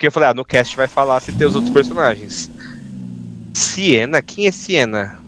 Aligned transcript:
Porque 0.00 0.06
eu 0.06 0.12
falei, 0.12 0.30
ah, 0.30 0.34
no 0.34 0.46
cast 0.46 0.74
vai 0.74 0.88
falar 0.88 1.20
se 1.20 1.30
tem 1.30 1.46
os 1.46 1.54
outros 1.54 1.74
personagens. 1.74 2.50
Siena? 3.52 4.22
Quem 4.22 4.46
é 4.46 4.50
Siena? 4.50 5.20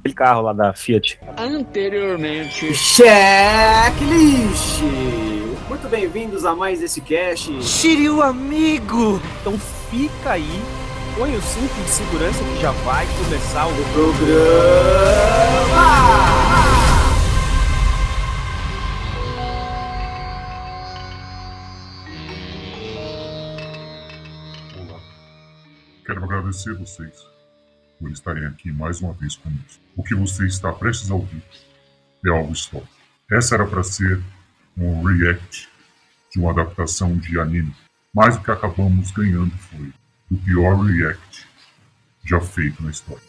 Aquele 0.00 0.14
carro 0.14 0.42
lá 0.42 0.52
da 0.52 0.74
Fiat. 0.74 1.18
Anteriormente. 1.38 2.74
Checklist! 2.74 3.22
Muito 5.66 5.88
bem-vindos 5.88 6.44
a 6.44 6.54
mais 6.54 6.82
esse 6.82 7.00
cast. 7.00 7.62
Shiryu 7.62 8.20
amigo! 8.20 9.18
Então 9.40 9.58
fica 9.90 10.32
aí, 10.32 10.60
põe 11.16 11.34
o 11.34 11.40
cinto 11.40 11.82
de 11.84 11.88
segurança 11.88 12.44
que 12.44 12.60
já 12.60 12.70
vai 12.70 13.06
começar 13.16 13.66
o 13.66 13.72
programa! 13.94 14.74
Quero 26.04 26.22
agradecer 26.22 26.74
vocês 26.74 27.26
por 27.98 28.10
estarem 28.10 28.44
aqui 28.44 28.70
mais 28.70 29.00
uma 29.00 29.14
vez 29.14 29.36
conosco. 29.36 29.82
O 29.96 30.02
que 30.02 30.14
você 30.14 30.44
está 30.44 30.70
prestes 30.70 31.10
a 31.10 31.14
ouvir 31.14 31.42
é 32.26 32.28
algo 32.28 32.52
histórico. 32.52 32.92
Essa 33.32 33.54
era 33.54 33.66
para 33.66 33.82
ser 33.82 34.22
um 34.76 35.02
react 35.02 35.66
de 36.30 36.38
uma 36.38 36.50
adaptação 36.50 37.16
de 37.16 37.40
anime, 37.40 37.74
mas 38.14 38.36
o 38.36 38.42
que 38.42 38.50
acabamos 38.50 39.10
ganhando 39.12 39.56
foi 39.56 39.94
o 40.30 40.36
pior 40.36 40.76
react 40.76 41.48
já 42.22 42.38
feito 42.38 42.82
na 42.82 42.90
história. 42.90 43.22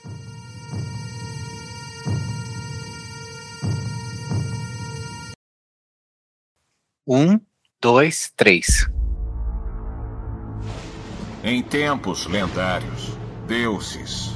Um, 7.08 7.40
dois, 7.80 8.34
três. 8.36 8.90
Em 11.48 11.62
tempos 11.62 12.26
lendários, 12.26 13.16
deuses 13.46 14.32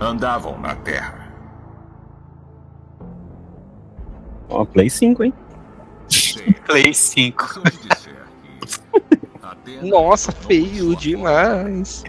andavam 0.00 0.58
na 0.58 0.74
Terra. 0.74 1.28
Ó, 4.48 4.64
Play 4.64 4.90
5, 4.90 5.22
hein? 5.22 5.34
Play 6.66 6.92
5. 6.92 7.52
se 7.52 7.58
eu 7.58 7.62
te 7.62 7.88
disser 7.88 8.14
que 8.42 9.46
a 9.46 9.54
Terra 9.54 9.82
Nossa, 9.86 10.32
feio 10.32 10.96
demais. 10.96 12.02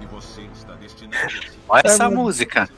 E 0.00 0.06
você 0.06 0.42
está 0.52 0.74
destinado 0.74 1.16
a 1.24 1.28
se 1.30 1.48
Olha 1.68 1.82
essa 1.84 2.06
Ah, 2.06 2.10
música. 2.10 2.68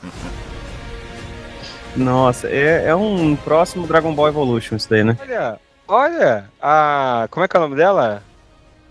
Nossa, 1.96 2.48
é, 2.50 2.84
é 2.88 2.94
um 2.94 3.34
próximo 3.34 3.86
Dragon 3.86 4.14
Ball 4.14 4.28
Evolution 4.28 4.77
isso 4.77 4.90
daí, 4.90 5.05
né? 5.05 5.16
Olha, 5.22 5.58
olha, 5.91 6.50
a. 6.60 7.27
Como 7.30 7.44
é 7.44 7.48
que 7.48 7.56
é 7.56 7.58
o 7.60 7.62
nome 7.62 7.77
dela? 7.77 8.22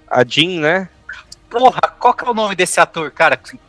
A 0.07 0.23
Jean, 0.23 0.59
né? 0.61 0.89
Porra, 1.49 1.81
qual 1.99 2.13
que 2.13 2.23
é 2.25 2.29
o 2.29 2.33
nome 2.33 2.55
desse 2.55 2.79
ator, 2.79 3.09
cara, 3.11 3.35
que- 3.37 3.59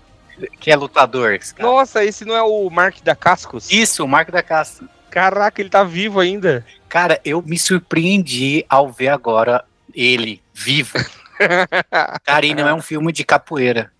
que 0.59 0.71
é 0.71 0.77
lutador? 0.77 1.33
esse 1.35 1.55
cara? 1.55 1.69
Nossa, 1.69 2.05
esse 2.05 2.25
não 2.25 2.35
é 2.35 2.43
o 2.43 2.69
Mark 2.71 3.01
da 3.03 3.15
Cascos? 3.15 3.71
Isso, 3.71 4.05
o 4.05 4.09
Marco 4.09 4.31
da 4.33 4.43
Casta. 4.43 4.85
Caraca, 5.11 5.61
ele 5.61 5.71
tá 5.71 5.83
vivo 5.83 6.21
ainda. 6.21 6.65
Cara, 6.89 7.21
eu 7.25 7.43
me 7.43 7.59
surpreendi 7.59 8.65
ao 8.69 8.91
ver 8.91 9.09
agora 9.09 9.65
ele 9.95 10.43
vivo. 10.55 10.99
Cara, 12.25 12.47
e 12.47 12.55
não 12.55 12.69
é 12.69 12.75
um 12.75 12.83
filme 12.83 13.13
de 13.13 13.25
capoeira. 13.25 13.91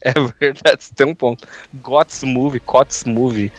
É 0.00 0.12
verdade, 0.40 0.88
tem 0.96 1.06
um 1.06 1.14
ponto. 1.14 1.46
Gots 1.74 2.22
Movie, 2.24 2.58
Cots 2.58 3.04
Movie. 3.04 3.52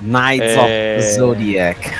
Knights 0.00 0.56
É. 0.56 0.96
of 0.98 1.12
Zodiac. 1.16 1.90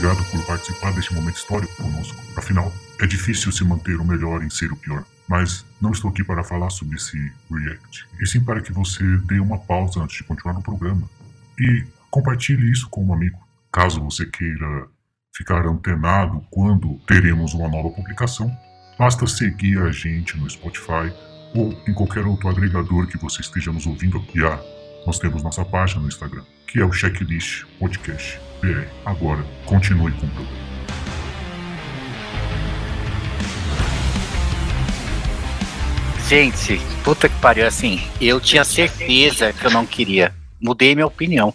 Obrigado 0.00 0.24
por 0.30 0.42
participar 0.46 0.94
deste 0.94 1.12
momento 1.12 1.36
histórico 1.36 1.76
conosco. 1.76 2.16
Afinal, 2.34 2.72
é 2.98 3.06
difícil 3.06 3.52
se 3.52 3.62
manter 3.62 3.96
o 3.96 4.04
melhor 4.04 4.42
em 4.42 4.48
ser 4.48 4.72
o 4.72 4.76
pior. 4.76 5.04
Mas 5.28 5.62
não 5.78 5.90
estou 5.90 6.10
aqui 6.10 6.24
para 6.24 6.42
falar 6.42 6.70
sobre 6.70 6.96
esse 6.96 7.30
react, 7.50 8.06
e 8.18 8.26
sim 8.26 8.42
para 8.42 8.62
que 8.62 8.72
você 8.72 9.04
dê 9.26 9.38
uma 9.38 9.58
pausa 9.58 10.00
antes 10.00 10.16
de 10.16 10.24
continuar 10.24 10.54
no 10.54 10.62
programa. 10.62 11.06
E 11.58 11.84
compartilhe 12.10 12.72
isso 12.72 12.88
com 12.88 13.04
um 13.04 13.12
amigo. 13.12 13.38
Caso 13.70 14.02
você 14.02 14.24
queira 14.24 14.88
ficar 15.36 15.66
antenado 15.66 16.42
quando 16.50 16.98
teremos 17.06 17.52
uma 17.52 17.68
nova 17.68 17.90
publicação, 17.90 18.50
basta 18.98 19.26
seguir 19.26 19.82
a 19.82 19.92
gente 19.92 20.34
no 20.38 20.48
Spotify 20.48 21.12
ou 21.54 21.78
em 21.86 21.92
qualquer 21.92 22.24
outro 22.24 22.48
agregador 22.48 23.06
que 23.06 23.18
você 23.18 23.42
esteja 23.42 23.70
nos 23.70 23.86
ouvindo. 23.86 24.24
E 24.34 24.42
ah, 24.42 24.58
nós 25.06 25.18
temos 25.18 25.42
nossa 25.42 25.62
página 25.62 26.00
no 26.00 26.08
Instagram, 26.08 26.44
que 26.70 26.78
é 26.78 26.84
o 26.84 26.92
Checklist 26.92 27.64
Podcast 27.80 28.38
BR. 28.60 28.86
Agora, 29.04 29.44
continue 29.66 30.12
com 30.12 30.26
o 30.26 30.30
programa. 30.30 30.60
Gente, 36.28 36.78
puta 37.02 37.28
que 37.28 37.34
pariu, 37.40 37.66
assim, 37.66 38.00
eu 38.20 38.40
tinha 38.40 38.62
certeza 38.64 39.52
que 39.52 39.66
eu 39.66 39.70
não 39.70 39.84
queria. 39.84 40.32
Mudei 40.60 40.94
minha 40.94 41.06
opinião. 41.06 41.52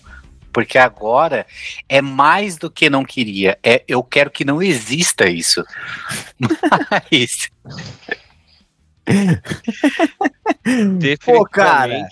Porque 0.52 0.78
agora 0.78 1.46
é 1.88 2.02
mais 2.02 2.58
do 2.58 2.70
que 2.72 2.90
não 2.90 3.04
queria. 3.04 3.58
É, 3.64 3.84
eu 3.88 4.02
quero 4.04 4.30
que 4.30 4.44
não 4.46 4.62
exista 4.62 5.30
isso. 5.30 5.64
Mas, 6.40 7.50
Pô, 11.26 11.46
cara. 11.46 12.08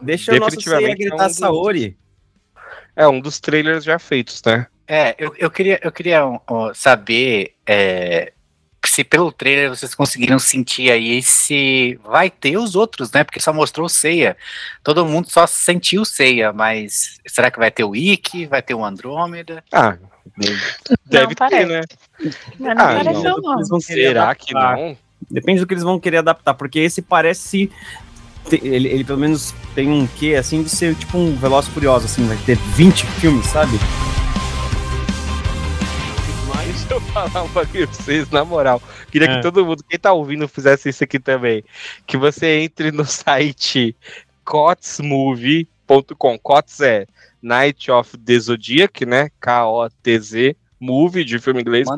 Deixa 0.00 0.34
o 0.34 0.38
nosso 0.38 0.60
Seiya 0.60 0.88
é 0.88 0.92
um 0.92 0.96
gritar 0.96 1.28
dos- 1.28 1.36
Saori. 1.36 1.96
É 2.96 3.06
um 3.06 3.20
dos 3.20 3.38
trailers 3.38 3.84
já 3.84 3.98
feitos, 3.98 4.42
né? 4.44 4.66
é, 4.88 5.14
eu, 5.18 5.34
eu 5.36 5.50
queria, 5.50 5.80
eu 5.82 5.90
queria 5.90 6.24
ó, 6.24 6.72
saber 6.72 7.54
é, 7.66 8.32
se 8.84 9.02
pelo 9.02 9.32
trailer 9.32 9.68
vocês 9.68 9.94
conseguiram 9.94 10.38
sentir 10.38 10.90
aí 10.90 11.20
se 11.22 11.98
vai 12.04 12.30
ter 12.30 12.56
os 12.56 12.76
outros, 12.76 13.10
né? 13.10 13.24
Porque 13.24 13.40
só 13.40 13.52
mostrou 13.52 13.86
o 13.86 13.90
Seiya. 13.90 14.36
Todo 14.82 15.04
mundo 15.04 15.28
só 15.28 15.46
sentiu 15.46 16.02
o 16.02 16.06
Seiya, 16.06 16.52
mas 16.52 17.18
será 17.26 17.50
que 17.50 17.58
vai 17.58 17.70
ter 17.70 17.84
o 17.84 17.96
Ikki? 17.96 18.46
Vai 18.46 18.62
ter 18.62 18.74
o 18.74 18.84
Andrômeda? 18.84 19.62
Ah, 19.72 19.96
deve 21.04 21.34
ter, 21.34 21.36
parece. 21.36 21.66
né? 21.66 21.80
Mas 22.58 22.76
não 22.76 22.84
Ah, 22.84 22.94
não. 23.12 23.80
Querer 23.80 24.06
Será 24.08 24.34
que 24.34 24.54
não? 24.54 24.96
Depende 25.28 25.60
do 25.60 25.66
que 25.66 25.74
eles 25.74 25.82
vão 25.82 25.98
querer 25.98 26.18
adaptar, 26.18 26.54
porque 26.54 26.78
esse 26.78 27.02
parece. 27.02 27.70
Ele, 28.52 28.88
ele 28.88 29.04
pelo 29.04 29.18
menos 29.18 29.54
tem 29.74 29.88
um 29.88 30.06
quê, 30.06 30.34
assim, 30.34 30.62
de 30.62 30.68
ser 30.68 30.94
tipo 30.94 31.18
um 31.18 31.34
Veloz 31.36 31.66
e 31.66 31.70
Furioso, 31.70 32.06
assim, 32.06 32.26
vai 32.26 32.36
ter 32.46 32.56
20 32.56 33.04
filmes, 33.06 33.46
sabe? 33.46 33.78
Deixa 36.64 36.94
eu 36.94 37.00
falar 37.12 37.42
um 37.42 37.48
pra 37.48 37.64
vocês, 37.64 38.30
na 38.30 38.44
moral. 38.44 38.80
Queria 39.10 39.28
É. 39.28 39.36
que 39.36 39.42
todo 39.42 39.64
mundo, 39.66 39.82
quem 39.88 39.98
tá 39.98 40.12
ouvindo, 40.12 40.46
fizesse 40.46 40.88
isso 40.88 41.02
aqui 41.02 41.18
também. 41.18 41.64
Que 42.06 42.16
você 42.16 42.60
entre 42.60 42.92
no 42.92 43.04
site 43.06 43.96
cotsmovie.com. 44.44 46.38
Cots 46.38 46.80
é 46.80 47.06
Night 47.42 47.90
of 47.90 48.16
the 48.18 48.38
Zodiac, 48.38 49.04
né? 49.04 49.30
K-O-T-Z, 49.40 50.54
movie 50.78 51.24
de 51.24 51.40
filme 51.40 51.60
inglês. 51.60 51.88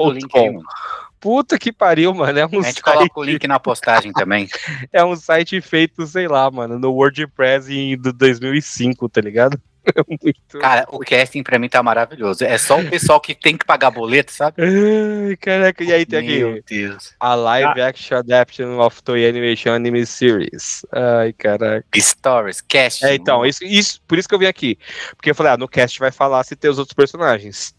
Puta 1.20 1.58
que 1.58 1.72
pariu, 1.72 2.14
mano. 2.14 2.38
É 2.38 2.46
um, 2.46 2.48
A 2.48 2.62
gente 2.62 2.64
site, 2.64 2.82
coloca 2.82 3.20
o 3.20 3.24
link 3.24 3.46
na 3.46 3.58
postagem 3.58 4.12
também. 4.12 4.48
é 4.92 5.04
um 5.04 5.16
site 5.16 5.60
feito, 5.60 6.06
sei 6.06 6.28
lá, 6.28 6.50
mano, 6.50 6.78
no 6.78 6.92
WordPress 6.92 7.72
em 7.72 7.96
do 7.96 8.12
2005, 8.12 9.08
tá 9.08 9.20
ligado? 9.20 9.60
É 9.94 10.02
muito. 10.06 10.58
Cara, 10.58 10.86
o 10.90 10.98
casting 10.98 11.42
pra 11.42 11.58
mim 11.58 11.68
tá 11.68 11.82
maravilhoso. 11.82 12.44
É 12.44 12.58
só 12.58 12.78
o 12.78 12.90
pessoal 12.90 13.20
que 13.20 13.34
tem 13.34 13.56
que 13.56 13.64
pagar 13.64 13.90
boleto, 13.90 14.30
sabe? 14.32 14.56
Ai, 14.62 15.36
caraca, 15.36 15.82
e 15.82 15.92
aí 15.92 16.04
tem 16.04 16.26
Meu 16.26 16.50
aqui. 16.50 16.64
Deus. 16.68 17.14
A 17.18 17.34
live 17.34 17.80
action 17.80 18.18
adaptation 18.18 18.78
of 18.80 19.02
Toy 19.02 19.26
Animation 19.26 19.72
Anime 19.72 20.04
Series. 20.04 20.84
Ai, 20.92 21.32
caraca. 21.32 21.86
Stories, 21.96 22.60
casting. 22.60 23.06
É, 23.06 23.14
então, 23.14 23.46
isso, 23.46 23.64
isso, 23.64 24.00
por 24.06 24.18
isso 24.18 24.28
que 24.28 24.34
eu 24.34 24.38
vim 24.38 24.46
aqui. 24.46 24.78
Porque 25.16 25.30
eu 25.30 25.34
falei, 25.34 25.52
ah, 25.52 25.56
no 25.56 25.68
cast 25.68 25.98
vai 25.98 26.10
falar 26.10 26.44
se 26.44 26.54
tem 26.54 26.70
os 26.70 26.78
outros 26.78 26.94
personagens. 26.94 27.74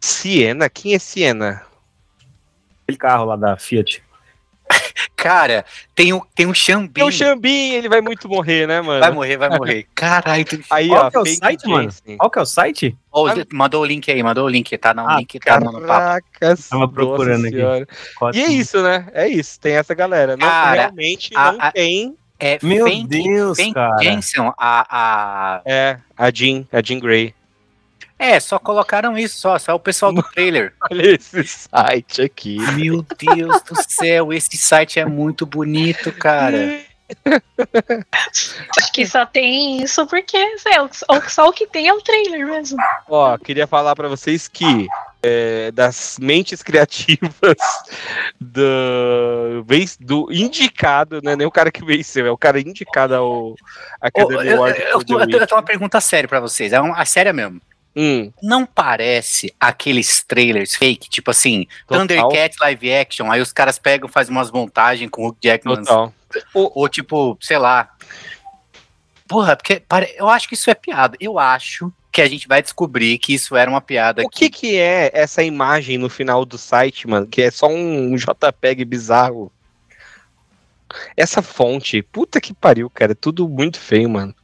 Siena? 0.00 0.68
Quem 0.68 0.94
é 0.94 0.98
Siena? 0.98 1.62
Aquele 2.92 2.96
carro 2.96 3.24
lá 3.26 3.36
da 3.36 3.56
Fiat. 3.56 4.02
Cara, 5.16 5.64
tem 5.94 6.12
um, 6.12 6.20
tem 6.34 6.46
um 6.46 6.54
Xambin. 6.54 6.88
Tem 6.92 7.04
o 7.04 7.12
Xambin, 7.12 7.72
ele 7.74 7.88
vai 7.88 8.00
muito 8.00 8.28
morrer, 8.28 8.66
né, 8.66 8.80
mano? 8.80 9.00
Vai 9.00 9.10
morrer, 9.12 9.36
vai 9.36 9.50
morrer. 9.50 9.86
Caralho, 9.94 10.44
tu... 10.44 10.58
Aí, 10.70 10.88
Qual 10.88 11.06
ó, 11.06 11.10
que 11.10 11.16
é 11.16 11.20
o 11.20 11.26
site, 11.26 11.68
mano? 11.68 11.90
Qual 12.18 12.30
que 12.30 12.38
é 12.38 12.42
o 12.42 12.46
site? 12.46 12.96
Ô, 13.12 13.26
mandou 13.52 13.82
o 13.82 13.84
link 13.84 14.10
aí, 14.10 14.22
mandou 14.22 14.46
o 14.46 14.48
link. 14.48 14.76
Tá 14.78 14.92
no 14.92 15.08
Ah, 15.08 15.16
link, 15.18 15.38
tá 15.38 15.60
no, 15.60 15.80
papo. 15.82 16.26
Tava 16.68 16.88
procurando 16.88 17.46
aqui. 17.46 17.56
senhora. 17.56 17.86
E 18.34 18.42
é 18.42 18.46
isso, 18.50 18.82
né? 18.82 19.06
É 19.12 19.28
isso, 19.28 19.60
tem 19.60 19.74
essa 19.74 19.94
galera. 19.94 20.36
Não, 20.36 20.48
Cara, 20.48 20.80
realmente 20.80 21.30
a- 21.36 21.52
não 21.52 21.60
a- 21.60 21.72
tem. 21.72 22.16
É 22.40 22.58
Meu 22.60 22.86
Deus, 23.06 23.56
Fenk 23.56 23.74
cara. 23.74 24.02
Jensen, 24.02 24.52
a, 24.58 24.86
a... 24.90 25.62
É, 25.64 25.98
a 26.16 26.28
Jean, 26.32 26.64
a 26.72 26.82
Jean 26.82 26.98
Grey. 26.98 27.32
É, 28.22 28.38
só 28.38 28.56
colocaram 28.56 29.18
isso, 29.18 29.40
só, 29.40 29.58
só 29.58 29.74
o 29.74 29.80
pessoal 29.80 30.12
do 30.12 30.22
trailer. 30.32 30.72
Olha 30.88 31.16
esse 31.16 31.42
site 31.42 32.22
aqui. 32.22 32.56
Meu 32.76 33.04
Deus 33.18 33.60
do 33.62 33.74
céu, 33.88 34.32
esse 34.32 34.56
site 34.56 35.00
é 35.00 35.04
muito 35.04 35.44
bonito, 35.44 36.12
cara. 36.12 36.78
Acho 38.78 38.92
que 38.92 39.04
só 39.04 39.26
tem 39.26 39.82
isso 39.82 40.06
porque 40.06 40.36
é, 40.36 41.28
só 41.28 41.48
o 41.48 41.52
que 41.52 41.66
tem 41.66 41.88
é 41.88 41.92
o 41.92 42.00
trailer 42.00 42.46
mesmo. 42.46 42.78
Ó, 43.08 43.36
queria 43.38 43.66
falar 43.66 43.96
pra 43.96 44.06
vocês 44.06 44.46
que 44.46 44.86
é, 45.20 45.72
das 45.72 46.16
mentes 46.20 46.62
criativas 46.62 47.56
do, 48.40 49.64
do 49.98 50.32
indicado, 50.32 51.20
não 51.24 51.32
é 51.32 51.36
nem 51.36 51.46
o 51.46 51.50
cara 51.50 51.72
que 51.72 51.84
venceu, 51.84 52.24
é 52.24 52.30
o 52.30 52.38
cara 52.38 52.60
indicado 52.60 53.16
ao 53.16 53.56
Academy 54.00 54.46
eu, 54.46 54.58
Award. 54.58 54.78
eu, 54.80 54.86
eu, 54.86 55.00
eu 55.00 55.28
tenho 55.28 55.56
uma 55.56 55.62
pergunta 55.62 56.00
séria 56.00 56.28
pra 56.28 56.38
vocês. 56.38 56.72
É 56.72 56.80
uma 56.80 57.04
séria 57.04 57.32
mesmo. 57.32 57.60
Hum, 57.94 58.32
Não 58.42 58.64
parece 58.64 59.54
aqueles 59.60 60.24
trailers 60.24 60.74
fake, 60.74 61.10
tipo 61.10 61.30
assim, 61.30 61.66
Total. 61.86 62.06
Thundercats 62.06 62.58
live 62.58 62.92
action, 62.94 63.30
aí 63.30 63.40
os 63.40 63.52
caras 63.52 63.78
pegam, 63.78 64.08
fazem 64.08 64.34
umas 64.34 64.50
montagens 64.50 65.10
com 65.10 65.24
o 65.24 65.28
Hugh 65.28 65.36
Jackman, 65.42 65.76
total. 65.76 66.14
ou 66.54 66.88
tipo, 66.88 67.36
sei 67.40 67.58
lá. 67.58 67.90
Porra, 69.28 69.56
porque 69.56 69.80
pare- 69.80 70.14
eu 70.16 70.28
acho 70.28 70.48
que 70.48 70.54
isso 70.54 70.70
é 70.70 70.74
piada. 70.74 71.16
Eu 71.20 71.38
acho 71.38 71.92
que 72.10 72.20
a 72.22 72.28
gente 72.28 72.46
vai 72.48 72.62
descobrir 72.62 73.18
que 73.18 73.34
isso 73.34 73.56
era 73.56 73.70
uma 73.70 73.80
piada. 73.80 74.22
O 74.22 74.28
que 74.28 74.48
que 74.50 74.76
é 74.78 75.10
essa 75.14 75.42
imagem 75.42 75.96
no 75.98 76.08
final 76.10 76.44
do 76.44 76.56
site, 76.58 77.06
mano? 77.08 77.26
Que 77.26 77.42
é 77.42 77.50
só 77.50 77.66
um 77.68 78.14
JPEG 78.16 78.84
bizarro. 78.84 79.50
Essa 81.16 81.40
fonte, 81.40 82.02
puta 82.02 82.40
que 82.40 82.52
pariu, 82.52 82.90
cara. 82.90 83.12
É 83.12 83.14
tudo 83.14 83.48
muito 83.48 83.78
feio, 83.80 84.08
mano. 84.10 84.34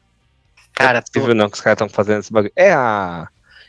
Cara, 0.73 0.99
é 0.99 1.01
possível 1.03 1.35
não 1.35 1.51
que 1.51 1.57
os 1.57 1.61
caras 1.61 1.77
estão 1.77 1.89
fazendo 1.89 2.21
esse 2.21 2.33
bagulho. 2.33 2.53
É 2.57 2.73
a. 2.73 3.29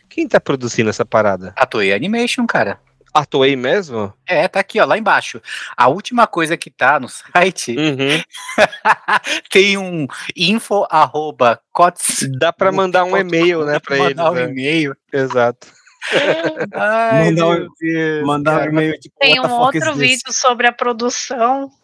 Quem 0.09 0.27
tá 0.27 0.39
produzindo 0.39 0.89
essa 0.89 1.05
parada? 1.05 1.53
a 1.55 1.65
Toei 1.65 1.93
Animation, 1.93 2.45
cara. 2.47 2.79
A 3.13 3.25
Toei 3.25 3.55
mesmo? 3.55 4.13
É, 4.27 4.47
tá 4.47 4.59
aqui, 4.59 4.79
ó, 4.79 4.85
lá 4.85 4.97
embaixo. 4.97 5.41
A 5.75 5.87
última 5.87 6.27
coisa 6.27 6.55
que 6.55 6.69
tá 6.69 6.99
no 6.99 7.07
site 7.09 7.75
Uhum. 7.75 8.21
tem 9.49 9.77
um 9.77 10.05
info 10.35 10.85
arroba 10.89 11.59
cots. 11.71 12.27
Dá 12.39 12.53
pra 12.53 12.71
mandar 12.71 13.03
um 13.05 13.17
e-mail, 13.17 13.65
né, 13.65 13.79
pra 13.79 13.97
eles. 13.97 14.09
Mandar 14.15 14.31
um 14.31 14.35
né? 14.35 14.43
e-mail. 14.49 14.95
Exato. 15.11 15.67
Ai, 16.73 17.25
Mandar 17.31 17.47
um- 17.47 17.67
Deus, 17.79 18.25
Mandar 18.27 18.61
um 18.61 18.65
e-mail 18.71 18.99
tipo, 18.99 19.15
Tem 19.19 19.39
um 19.39 19.51
outro 19.51 19.91
this? 19.93 19.97
vídeo 19.97 20.31
sobre 20.31 20.67
a 20.67 20.71
produção 20.71 21.67
que 21.69 21.75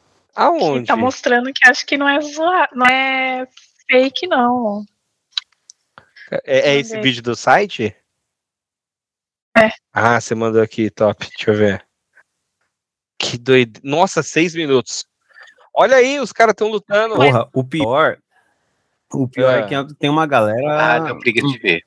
Aonde? 0.42 0.86
tá 0.88 0.96
mostrando 0.96 1.52
que 1.54 1.68
acho 1.68 1.86
que 1.86 1.98
não 1.98 2.08
é 2.08 2.20
zoa, 2.22 2.68
não 2.74 2.86
é 2.86 3.48
fake, 3.90 4.28
não. 4.28 4.84
É, 6.46 6.72
é 6.72 6.76
esse 6.80 7.00
vídeo 7.02 7.22
do 7.24 7.36
site? 7.36 7.96
É. 9.68 9.72
Ah, 9.94 10.20
você 10.20 10.36
mandou 10.36 10.62
aqui, 10.62 10.90
top. 10.90 11.28
Deixa 11.28 11.52
eu 11.52 11.56
ver. 11.56 11.86
Que 13.18 13.38
doido. 13.38 13.80
Nossa, 13.84 14.22
seis 14.22 14.54
minutos. 14.56 15.06
Olha 15.74 15.98
aí, 15.98 16.20
os 16.20 16.32
caras 16.32 16.54
estão 16.54 16.70
lutando. 16.70 17.16
Porra, 17.16 17.48
o 17.54 17.64
pior. 17.64 18.18
O 19.14 19.28
pior 19.28 19.54
é, 19.54 19.60
É. 19.62 19.68
que 19.86 19.94
tem 19.96 20.10
uma 20.10 20.26
galera 20.26 20.96
Ah, 20.96 21.00
deu 21.00 21.18
preguiça 21.20 21.48
de 21.48 21.58
ver. 21.60 21.84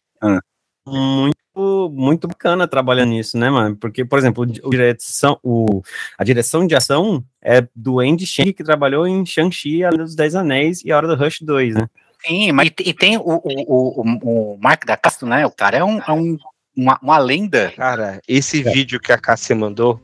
muito, 0.86 1.90
muito 1.92 2.28
bacana 2.28 2.66
trabalhando 2.66 3.10
nisso, 3.10 3.36
né, 3.36 3.50
mano? 3.50 3.76
Porque, 3.76 4.04
por 4.04 4.18
exemplo, 4.18 4.44
o 4.62 4.70
direção, 4.70 5.38
o, 5.42 5.82
a 6.16 6.24
direção 6.24 6.66
de 6.66 6.74
ação 6.74 7.22
é 7.42 7.66
do 7.74 8.00
Andy 8.00 8.26
Shang, 8.26 8.52
que 8.52 8.64
trabalhou 8.64 9.06
em 9.06 9.24
Shang-Chi, 9.26 9.84
A 9.84 9.90
Lenda 9.90 10.04
dos 10.04 10.14
Dez 10.14 10.34
Anéis 10.34 10.82
e 10.84 10.92
A 10.92 10.96
Hora 10.96 11.08
do 11.08 11.16
Rush 11.16 11.40
2, 11.42 11.74
né? 11.74 11.88
Sim, 12.24 12.52
mas 12.52 12.68
e, 12.68 12.88
e 12.90 12.94
tem 12.94 13.16
o, 13.16 13.20
o, 13.22 13.42
o, 13.44 14.00
o, 14.02 14.54
o 14.54 14.58
Mark 14.60 14.84
da 14.84 14.96
Castro, 14.96 15.26
né? 15.28 15.46
O 15.46 15.50
cara 15.50 15.78
é, 15.78 15.84
um, 15.84 15.98
é 16.00 16.12
um, 16.12 16.36
uma, 16.78 16.96
uma 17.02 17.18
lenda. 17.18 17.72
Cara, 17.76 18.20
esse 18.28 18.62
vídeo 18.62 19.00
que 19.00 19.12
a 19.12 19.18
Cássia 19.18 19.56
mandou, 19.56 20.00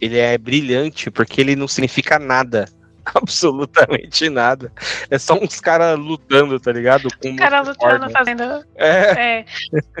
ele 0.00 0.18
é 0.18 0.36
brilhante 0.36 1.08
porque 1.10 1.40
ele 1.40 1.54
não 1.54 1.68
significa 1.68 2.18
nada. 2.18 2.68
Absolutamente 3.14 4.28
nada. 4.28 4.72
É 5.08 5.16
só 5.16 5.34
uns 5.34 5.60
caras 5.60 5.96
lutando, 5.96 6.58
tá 6.58 6.72
ligado? 6.72 7.08
Com 7.22 7.30
O 7.30 7.36
cara 7.36 7.62
uma 7.62 7.70
lutando, 7.70 8.00
corda. 8.00 8.10
fazendo. 8.10 8.42
É, 8.74 9.38
É. 9.38 9.44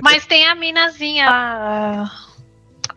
Mas 0.02 0.26
tem 0.26 0.44
a 0.48 0.56
minazinha 0.56 1.30
lá. 1.30 2.10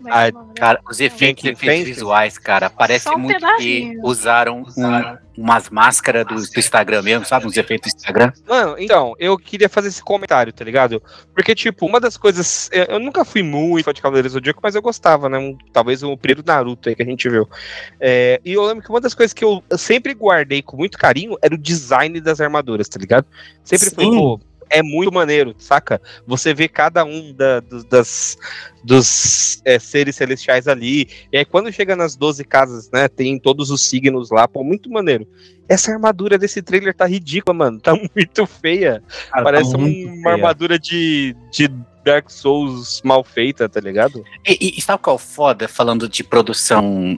Que? 0.03 0.59
Cara, 0.59 0.79
os 0.89 0.99
efeitos, 0.99 1.43
efeitos 1.45 1.87
visuais, 1.87 2.37
cara, 2.37 2.69
parece 2.69 3.09
um 3.09 3.17
muito 3.17 3.35
que 3.35 3.41
pedacinho. 3.41 3.99
usaram 4.03 4.63
um- 4.77 5.17
umas 5.37 5.69
máscaras 5.69 6.25
do, 6.25 6.35
do 6.35 6.59
Instagram 6.59 7.01
mesmo, 7.01 7.25
sabe? 7.25 7.45
Uns 7.47 7.55
efeitos 7.55 7.93
do 7.93 7.95
Instagram. 7.97 8.31
Mano, 8.47 8.75
então, 8.77 9.13
eu 9.17 9.37
queria 9.37 9.69
fazer 9.69 9.87
esse 9.87 10.03
comentário, 10.03 10.51
tá 10.51 10.65
ligado? 10.65 11.01
Porque, 11.33 11.55
tipo, 11.55 11.85
uma 11.85 11.99
das 11.99 12.17
coisas. 12.17 12.69
Eu, 12.73 12.83
eu 12.85 12.99
nunca 12.99 13.23
fui 13.23 13.41
muito 13.41 13.85
fã 13.85 13.93
de 13.93 14.01
Cavaleiros 14.01 14.31
do 14.31 14.35
Zodíaco, 14.35 14.59
mas 14.61 14.75
eu 14.75 14.81
gostava, 14.81 15.29
né? 15.29 15.37
Um- 15.37 15.57
talvez 15.71 16.03
o 16.03 16.17
primeiro 16.17 16.43
Naruto 16.45 16.89
aí 16.89 16.95
que 16.95 17.03
a 17.03 17.05
gente 17.05 17.29
viu. 17.29 17.47
É, 17.99 18.41
e 18.43 18.53
eu 18.53 18.63
lembro 18.65 18.83
que 18.83 18.89
uma 18.89 18.99
das 18.99 19.13
coisas 19.13 19.33
que 19.33 19.43
eu 19.45 19.63
sempre 19.77 20.13
guardei 20.13 20.61
com 20.61 20.75
muito 20.75 20.97
carinho 20.97 21.37
era 21.41 21.53
o 21.55 21.57
design 21.57 22.19
das 22.19 22.41
armaduras, 22.41 22.89
tá 22.89 22.99
ligado? 22.99 23.25
Sempre 23.63 23.89
foi, 23.91 24.03
Sim. 24.05 24.17
pô. 24.17 24.39
É 24.69 24.83
muito 24.83 25.11
maneiro, 25.11 25.55
saca? 25.57 25.99
Você 26.27 26.53
vê 26.53 26.67
cada 26.67 27.03
um 27.03 27.33
da- 27.33 27.59
dos- 27.59 27.83
das, 27.85 28.37
dos 28.83 29.61
é, 29.65 29.79
seres 29.79 30.15
celestiais 30.15 30.67
ali. 30.67 31.07
E 31.31 31.37
aí, 31.37 31.45
quando 31.45 31.71
chega 31.71 31.95
nas 31.95 32.15
12 32.15 32.43
casas, 32.43 32.89
né? 32.91 33.07
Tem 33.07 33.39
todos 33.39 33.71
os 33.71 33.81
signos 33.87 34.29
lá, 34.29 34.47
pô, 34.47 34.63
muito 34.63 34.89
maneiro. 34.89 35.27
Essa 35.67 35.91
armadura 35.91 36.37
desse 36.37 36.61
trailer 36.61 36.93
tá 36.93 37.05
ridícula, 37.05 37.53
mano. 37.53 37.79
Tá 37.79 37.93
muito 38.15 38.45
feia. 38.45 39.03
Cara, 39.31 39.43
Parece 39.43 39.71
tá 39.71 39.77
muito 39.77 40.07
uma 40.07 40.21
feia. 40.23 40.33
armadura 40.35 40.77
de, 40.79 41.35
de 41.51 41.67
Dark 42.05 42.29
Souls 42.29 43.01
mal 43.03 43.23
feita, 43.23 43.67
tá 43.67 43.79
ligado? 43.79 44.23
E, 44.47 44.57
e, 44.59 44.77
e 44.77 44.81
sabe 44.81 45.01
qual 45.03 45.15
é 45.15 45.17
o 45.17 45.19
foda, 45.19 45.67
falando 45.67 46.07
de 46.07 46.23
produção, 46.23 47.17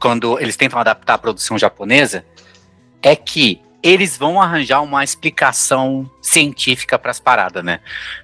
quando 0.00 0.38
eles 0.40 0.56
tentam 0.56 0.78
adaptar 0.78 1.14
a 1.14 1.18
produção 1.18 1.58
japonesa? 1.58 2.24
É 3.02 3.14
que 3.16 3.60
eles 3.82 4.16
vão 4.16 4.40
arranjar 4.40 4.80
uma 4.82 5.02
explicação 5.02 6.08
científica 6.20 6.98
para 6.98 7.10
as 7.10 7.18
paradas, 7.18 7.64
né? 7.64 7.80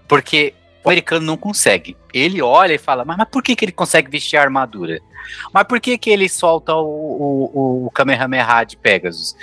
Porque 0.06 0.54
o 0.84 0.88
americano 0.88 1.26
não 1.26 1.36
consegue. 1.36 1.96
Ele 2.14 2.40
olha 2.40 2.74
e 2.74 2.78
fala, 2.78 3.04
mas, 3.04 3.16
mas 3.16 3.28
por 3.28 3.42
que, 3.42 3.56
que 3.56 3.64
ele 3.64 3.72
consegue 3.72 4.10
vestir 4.10 4.36
a 4.36 4.42
armadura? 4.42 5.00
Mas 5.52 5.64
por 5.64 5.80
que, 5.80 5.98
que 5.98 6.10
ele 6.10 6.28
solta 6.28 6.74
o, 6.74 7.50
o, 7.52 7.86
o 7.86 7.90
Kamehameha 7.90 8.64
de 8.64 8.76
Pegasus? 8.76 9.36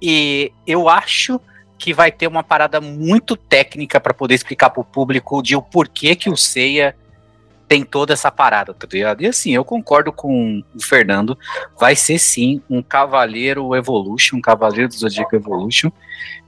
E 0.00 0.52
eu 0.66 0.88
acho 0.88 1.40
que 1.78 1.92
vai 1.92 2.12
ter 2.12 2.28
uma 2.28 2.44
parada 2.44 2.80
muito 2.80 3.36
técnica 3.36 4.00
para 4.00 4.14
poder 4.14 4.34
explicar 4.34 4.70
para 4.70 4.80
o 4.80 4.84
público 4.84 5.42
de 5.42 5.56
o 5.56 5.62
porquê 5.62 6.14
que 6.14 6.30
o 6.30 6.36
Seiya 6.36 6.94
tem 7.72 7.84
toda 7.84 8.12
essa 8.12 8.30
parada, 8.30 8.74
tá 8.74 8.86
ligado? 8.92 9.22
E 9.22 9.26
assim, 9.26 9.54
eu 9.54 9.64
concordo 9.64 10.12
com 10.12 10.62
o 10.74 10.82
Fernando, 10.82 11.38
vai 11.80 11.96
ser 11.96 12.18
sim 12.18 12.60
um 12.68 12.82
Cavaleiro 12.82 13.74
Evolution, 13.74 14.36
um 14.36 14.42
Cavaleiro 14.42 14.90
do 14.90 14.94
Zodíaco 14.94 15.34
Evolution, 15.34 15.90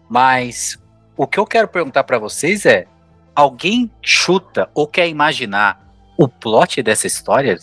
mas 0.07 0.79
o 1.17 1.27
que 1.27 1.41
eu 1.41 1.47
quero 1.47 1.67
perguntar 1.67 2.05
pra 2.05 2.19
vocês 2.19 2.67
é, 2.67 2.87
alguém 3.35 3.91
chuta 4.03 4.69
ou 4.75 4.87
quer 4.87 5.09
imaginar 5.09 5.89
o 6.19 6.29
plot 6.29 6.83
dessa 6.83 7.07
história? 7.07 7.57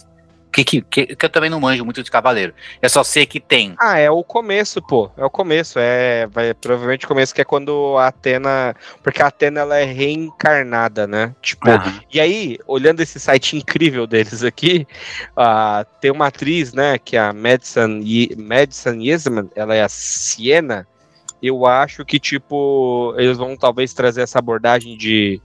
Que, 0.51 0.65
que, 0.65 0.81
que, 0.81 1.17
eu 1.25 1.29
também 1.29 1.50
não 1.50 1.62
manjo 1.62 1.86
muito 1.86 2.03
de 2.03 2.12
Cavaleiro, 2.12 2.53
eu 2.81 2.89
só 2.89 3.03
sei 3.03 3.25
que 3.25 3.39
tem 3.39 3.74
Ah, 3.79 3.98
é 3.98 4.12
o 4.12 4.24
começo, 4.24 4.81
pô. 4.81 5.10
É 5.15 5.24
o 5.24 5.29
começo. 5.29 5.79
É 5.79 6.27
vai, 6.27 6.53
provavelmente 6.53 7.05
o 7.05 7.08
começo 7.08 7.34
que 7.34 7.39
é 7.41 7.46
quando 7.46 7.98
a 7.98 8.08
Atena. 8.08 8.75
Porque 9.01 9.22
a 9.22 9.27
Atena 9.27 9.62
ela 9.62 9.77
é 9.77 9.86
reencarnada, 9.86 11.08
né? 11.08 11.34
Tipo. 11.41 11.70
Aham. 11.70 12.01
E 12.12 12.20
aí, 12.20 12.58
olhando 12.67 13.00
esse 13.01 13.20
site 13.20 13.55
incrível 13.55 14.05
deles 14.05 14.43
aqui, 14.43 14.86
ah, 15.38 15.86
tem 16.01 16.12
uma 16.12 16.27
atriz, 16.27 16.74
né? 16.74 16.98
Que 16.98 17.15
é 17.15 17.20
a 17.20 17.34
Madison, 17.34 18.01
Ye- 18.03 18.36
Madison 18.38 18.96
Yesman, 19.00 19.50
ela 19.55 19.74
é 19.74 19.84
a 19.84 19.89
Siena. 19.89 20.88
Eu 21.41 21.65
acho 21.65 22.05
que, 22.05 22.20
tipo, 22.20 23.15
eles 23.17 23.38
vão 23.38 23.55
talvez 23.58 23.93
trazer 23.93 24.22
essa 24.22 24.38
abordagem 24.38 24.96
de 24.98 25.41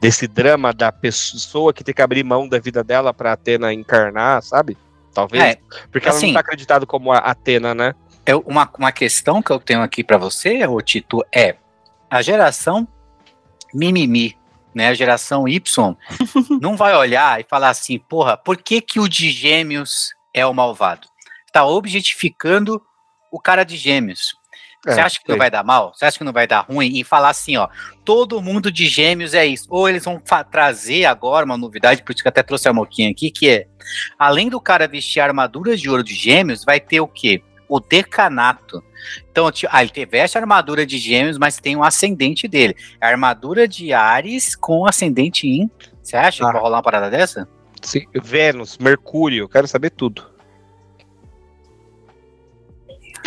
desse 0.00 0.26
drama 0.28 0.72
da 0.72 0.92
pessoa 0.92 1.72
que 1.72 1.82
tem 1.84 1.94
que 1.94 2.02
abrir 2.02 2.22
mão 2.24 2.48
da 2.48 2.58
vida 2.58 2.82
dela 2.84 3.12
pra 3.14 3.32
Atena 3.32 3.72
encarnar, 3.72 4.42
sabe? 4.42 4.76
Talvez. 5.12 5.42
É, 5.42 5.58
porque 5.90 6.08
ela 6.08 6.16
assim- 6.16 6.26
não 6.28 6.34
tá 6.34 6.40
acreditado 6.40 6.86
como 6.86 7.12
a 7.12 7.18
Atena, 7.18 7.74
né? 7.74 7.94
Eu- 8.26 8.42
uma, 8.46 8.70
uma 8.78 8.92
questão 8.92 9.42
que 9.42 9.50
eu 9.50 9.58
tenho 9.60 9.82
aqui 9.82 10.02
pra 10.02 10.16
você, 10.18 10.66
ô 10.66 10.80
Tito, 10.80 11.24
é 11.34 11.56
a 12.10 12.20
geração 12.22 12.86
mimimi, 13.72 14.36
né? 14.74 14.88
A 14.88 14.94
geração 14.94 15.46
Y 15.48 15.96
não 16.60 16.76
vai 16.76 16.94
olhar 16.96 17.40
e 17.40 17.44
falar 17.48 17.70
assim, 17.70 17.98
porra, 17.98 18.36
por 18.36 18.56
que 18.56 18.80
que 18.80 19.00
o 19.00 19.08
de 19.08 19.30
gêmeos 19.30 20.10
é 20.32 20.44
o 20.46 20.52
malvado? 20.54 21.06
Tá 21.52 21.64
objetificando 21.64 22.82
o 23.30 23.40
cara 23.40 23.64
de 23.64 23.76
gêmeos. 23.76 24.34
Você 24.86 25.00
É, 25.00 25.02
acha 25.02 25.18
que 25.18 25.28
não 25.30 25.38
vai 25.38 25.50
dar 25.50 25.64
mal? 25.64 25.92
Você 25.94 26.04
acha 26.04 26.18
que 26.18 26.24
não 26.24 26.32
vai 26.32 26.46
dar 26.46 26.60
ruim? 26.60 26.98
E 26.98 27.02
falar 27.04 27.30
assim, 27.30 27.56
ó, 27.56 27.68
todo 28.04 28.42
mundo 28.42 28.70
de 28.70 28.86
gêmeos 28.86 29.32
é 29.32 29.46
isso. 29.46 29.66
Ou 29.70 29.88
eles 29.88 30.04
vão 30.04 30.20
trazer 30.50 31.06
agora 31.06 31.46
uma 31.46 31.56
novidade, 31.56 32.02
por 32.02 32.12
isso 32.12 32.22
que 32.22 32.28
eu 32.28 32.30
até 32.30 32.42
trouxe 32.42 32.68
a 32.68 32.72
moquinha 32.72 33.10
aqui, 33.10 33.30
que 33.30 33.48
é, 33.48 33.66
além 34.18 34.48
do 34.50 34.60
cara 34.60 34.86
vestir 34.86 35.20
armaduras 35.20 35.80
de 35.80 35.88
ouro 35.88 36.04
de 36.04 36.14
gêmeos, 36.14 36.64
vai 36.64 36.78
ter 36.80 37.00
o 37.00 37.08
quê? 37.08 37.42
O 37.66 37.80
decanato. 37.80 38.82
Então, 39.30 39.50
ah, 39.70 39.80
ele 39.82 39.90
te- 39.90 40.04
veste 40.04 40.36
a 40.36 40.40
armadura 40.42 40.84
de 40.84 40.98
gêmeos, 40.98 41.38
mas 41.38 41.56
tem 41.58 41.74
um 41.76 41.82
ascendente 41.82 42.46
dele. 42.46 42.76
A 43.00 43.06
armadura 43.08 43.66
de 43.66 43.92
Ares 43.92 44.54
com 44.54 44.86
ascendente 44.86 45.46
em... 45.48 45.70
Você 46.02 46.14
acha 46.16 46.44
Ah. 46.44 46.46
que 46.48 46.52
vai 46.52 46.60
rolar 46.62 46.76
uma 46.76 46.82
parada 46.82 47.10
dessa? 47.10 47.48
Sim, 47.82 48.04
Vênus, 48.22 48.76
Mercúrio, 48.78 49.48
quero 49.48 49.66
saber 49.66 49.90
tudo. 49.90 50.33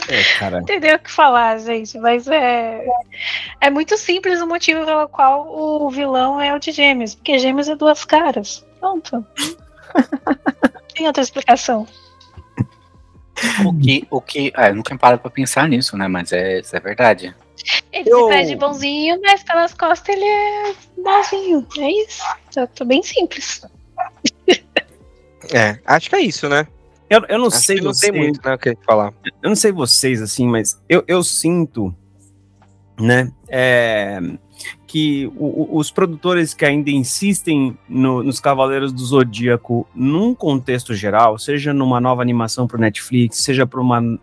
É, 0.09 0.23
cara. 0.39 0.59
entender 0.59 0.95
o 0.95 0.99
que 0.99 1.11
falar, 1.11 1.57
gente, 1.59 1.97
mas 1.99 2.27
é. 2.27 2.85
É 3.59 3.69
muito 3.69 3.97
simples 3.97 4.41
o 4.41 4.47
motivo 4.47 4.85
pelo 4.85 5.07
qual 5.09 5.47
o 5.47 5.89
vilão 5.89 6.39
é 6.39 6.53
o 6.55 6.59
de 6.59 6.71
Gêmeos, 6.71 7.15
porque 7.15 7.37
Gêmeos 7.39 7.67
é 7.67 7.75
duas 7.75 8.05
caras. 8.05 8.65
Pronto. 8.79 9.25
Tem 10.95 11.07
outra 11.07 11.21
explicação. 11.23 11.87
O 13.65 13.77
que, 13.77 14.07
o 14.09 14.19
que. 14.21 14.51
Ah, 14.55 14.69
eu 14.69 14.75
nunca 14.75 14.97
parado 14.97 15.21
pra 15.21 15.29
pensar 15.29 15.67
nisso, 15.67 15.95
né? 15.97 16.07
Mas 16.07 16.31
é, 16.31 16.59
isso 16.59 16.75
é 16.75 16.79
verdade. 16.79 17.35
Ele 17.91 18.09
Eu- 18.09 18.23
se 18.25 18.29
pede 18.29 18.55
bonzinho, 18.55 19.19
mas 19.21 19.43
pelas 19.43 19.73
costas 19.73 20.15
ele 20.15 20.25
é 20.25 20.73
malzinho. 20.97 21.67
É 21.77 21.91
isso. 21.91 22.23
Tá, 22.53 22.65
tá 22.67 22.85
bem 22.85 23.03
simples. 23.03 23.61
É, 25.53 25.79
acho 25.85 26.09
que 26.09 26.15
é 26.15 26.19
isso, 26.21 26.49
né? 26.49 26.67
Eu, 27.09 27.21
eu 27.29 27.37
não 27.39 27.47
Acho 27.47 27.57
sei 27.61 27.77
não 27.79 27.93
você, 27.93 28.11
tem 28.11 28.19
muito, 28.21 28.41
né, 28.45 28.53
o 28.55 28.57
que 28.57 28.75
falar. 28.85 29.13
eu 29.41 29.49
não 29.49 29.55
sei 29.55 29.71
vocês, 29.71 30.21
assim, 30.21 30.47
mas 30.47 30.81
eu, 30.89 31.03
eu 31.07 31.23
sinto, 31.23 31.95
né, 32.99 33.31
é, 33.47 34.19
que 34.85 35.27
o- 35.37 35.75
o- 35.75 35.77
os 35.77 35.89
produtores 35.91 36.53
que 36.53 36.65
ainda 36.65 36.89
insistem 36.89 37.77
no- 37.87 38.23
nos 38.23 38.39
Cavaleiros 38.39 38.91
do 38.91 39.05
Zodíaco 39.05 39.87
num 39.95 40.33
contexto 40.35 40.93
geral, 40.93 41.37
seja 41.37 41.73
numa 41.73 42.01
nova 42.01 42.21
animação 42.21 42.67
para 42.67 42.79
Netflix, 42.79 43.37
seja 43.37 43.65
para 43.65 43.79
um, 43.81 44.17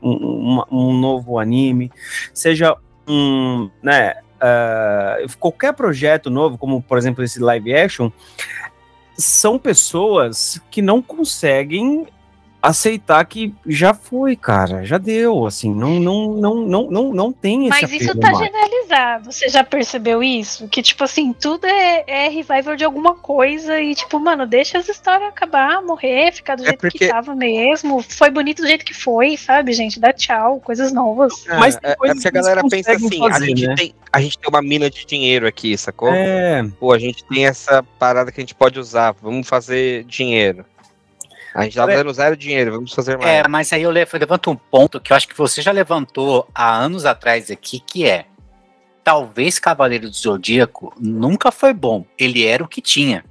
um 0.70 0.92
novo 0.98 1.38
anime, 1.38 1.90
seja 2.34 2.76
um, 3.08 3.70
né, 3.82 4.14
ah, 4.40 5.16
qualquer 5.38 5.72
projeto 5.72 6.28
novo, 6.28 6.58
como 6.58 6.82
por 6.82 6.98
exemplo 6.98 7.22
esse 7.24 7.38
live 7.40 7.72
action, 7.74 8.10
são 9.16 9.58
pessoas 9.58 10.60
que 10.70 10.82
não 10.82 11.00
conseguem 11.00 12.06
aceitar 12.64 13.22
que 13.26 13.54
já 13.66 13.92
foi, 13.92 14.34
cara, 14.34 14.84
já 14.84 14.96
deu, 14.96 15.44
assim, 15.46 15.72
não, 15.72 16.00
não, 16.00 16.32
não, 16.32 16.54
não, 16.66 16.90
não, 16.90 17.12
não 17.12 17.32
tem 17.32 17.66
esse 17.68 17.82
Mas 17.82 17.92
isso 17.92 18.18
tá 18.18 18.32
mais. 18.32 18.38
generalizado. 18.38 19.30
Você 19.30 19.48
já 19.50 19.62
percebeu 19.62 20.22
isso? 20.22 20.66
Que, 20.68 20.82
tipo 20.82 21.04
assim, 21.04 21.34
tudo 21.34 21.66
é, 21.66 22.04
é 22.06 22.28
revival 22.28 22.74
de 22.74 22.82
alguma 22.84 23.14
coisa 23.14 23.78
e, 23.80 23.94
tipo, 23.94 24.18
mano, 24.18 24.46
deixa 24.46 24.78
as 24.78 24.88
histórias 24.88 25.28
acabar, 25.28 25.82
morrer, 25.82 26.32
ficar 26.32 26.56
do 26.56 26.62
É 26.62 26.68
jeito 26.68 26.80
porque- 26.80 26.98
que 26.98 27.08
tava 27.08 27.34
mesmo. 27.34 28.02
Foi 28.02 28.30
bonito 28.30 28.62
do 28.62 28.66
jeito 28.68 28.84
que 28.84 28.94
foi, 28.94 29.36
sabe, 29.36 29.72
gente? 29.74 30.00
Dá 30.00 30.12
tchau, 30.12 30.58
coisas 30.60 30.90
novas. 30.90 31.44
Mas 31.58 31.76
é, 31.76 31.80
tem 31.80 31.90
é 31.90 31.96
coisas 31.96 32.16
porque 32.16 32.28
a 32.28 32.42
galera 32.42 32.62
pensa 32.68 32.92
assim, 32.92 33.26
a, 33.26 33.30
fazer, 33.30 33.46
gente 33.46 33.66
né? 33.66 33.74
tem, 33.76 33.94
a 34.10 34.20
gente 34.22 34.38
tem 34.38 34.48
uma 34.48 34.62
mina 34.62 34.88
de 34.88 35.04
dinheiro 35.04 35.46
aqui, 35.46 35.76
sacou? 35.76 36.08
É, 36.14 36.64
Pô, 36.80 36.92
a 36.92 36.98
gente 36.98 37.22
tem 37.24 37.46
essa 37.46 37.82
parada 37.98 38.32
que 38.32 38.40
a 38.40 38.42
gente 38.42 38.54
pode 38.54 38.78
usar, 38.78 39.14
vamos 39.20 39.46
fazer 39.46 40.04
dinheiro. 40.04 40.64
A 41.54 41.62
gente 41.64 41.76
tá 41.76 41.90
É. 41.90 41.96
dando 41.96 42.12
zero 42.12 42.36
dinheiro, 42.36 42.72
vamos 42.72 42.92
fazer 42.92 43.16
mais. 43.16 43.30
É, 43.30 43.46
mas 43.48 43.72
aí 43.72 43.82
eu 43.82 43.90
levanto 43.90 44.50
um 44.50 44.56
ponto 44.56 45.00
que 45.00 45.12
eu 45.12 45.16
acho 45.16 45.28
que 45.28 45.36
você 45.36 45.62
já 45.62 45.70
levantou 45.70 46.48
há 46.54 46.74
anos 46.74 47.04
atrás 47.04 47.50
aqui, 47.50 47.80
que 47.80 48.04
é 48.06 48.26
talvez 49.04 49.58
Cavaleiro 49.58 50.08
do 50.08 50.16
Zodíaco 50.16 50.92
nunca 50.98 51.52
foi 51.52 51.72
bom. 51.72 52.04
Ele 52.18 52.44
era 52.44 52.64
o 52.64 52.68
que 52.68 52.80
tinha. 52.80 53.24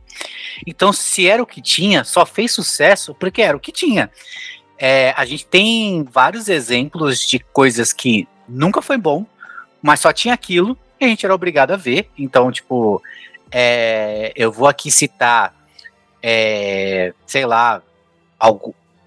Então, 0.66 0.94
se 0.94 1.28
era 1.28 1.42
o 1.42 1.48
que 1.48 1.62
tinha, 1.62 2.04
só 2.04 2.26
fez 2.26 2.52
sucesso 2.52 3.14
porque 3.16 3.42
era 3.42 3.58
o 3.58 3.60
que 3.60 3.72
tinha. 3.72 4.10
É, 4.78 5.14
a 5.18 5.26
gente 5.26 5.46
tem 5.46 6.04
vários 6.04 6.48
exemplos 6.48 7.28
de 7.28 7.40
coisas 7.40 7.92
que 7.92 8.28
nunca 8.48 8.82
foi 8.82 8.98
bom, 8.98 9.26
mas 9.82 10.00
só 10.00 10.14
tinha 10.14 10.34
aquilo 10.34 10.78
e 11.00 11.06
a 11.06 11.08
gente 11.08 11.26
era 11.26 11.34
obrigado 11.34 11.72
a 11.72 11.78
ver. 11.78 12.10
Então, 12.18 12.52
tipo, 12.52 13.02
é, 13.52 14.32
eu 14.36 14.52
vou 14.52 14.68
aqui 14.68 14.92
citar, 14.92 15.54
é, 16.22 17.14
sei 17.26 17.46
lá, 17.46 17.82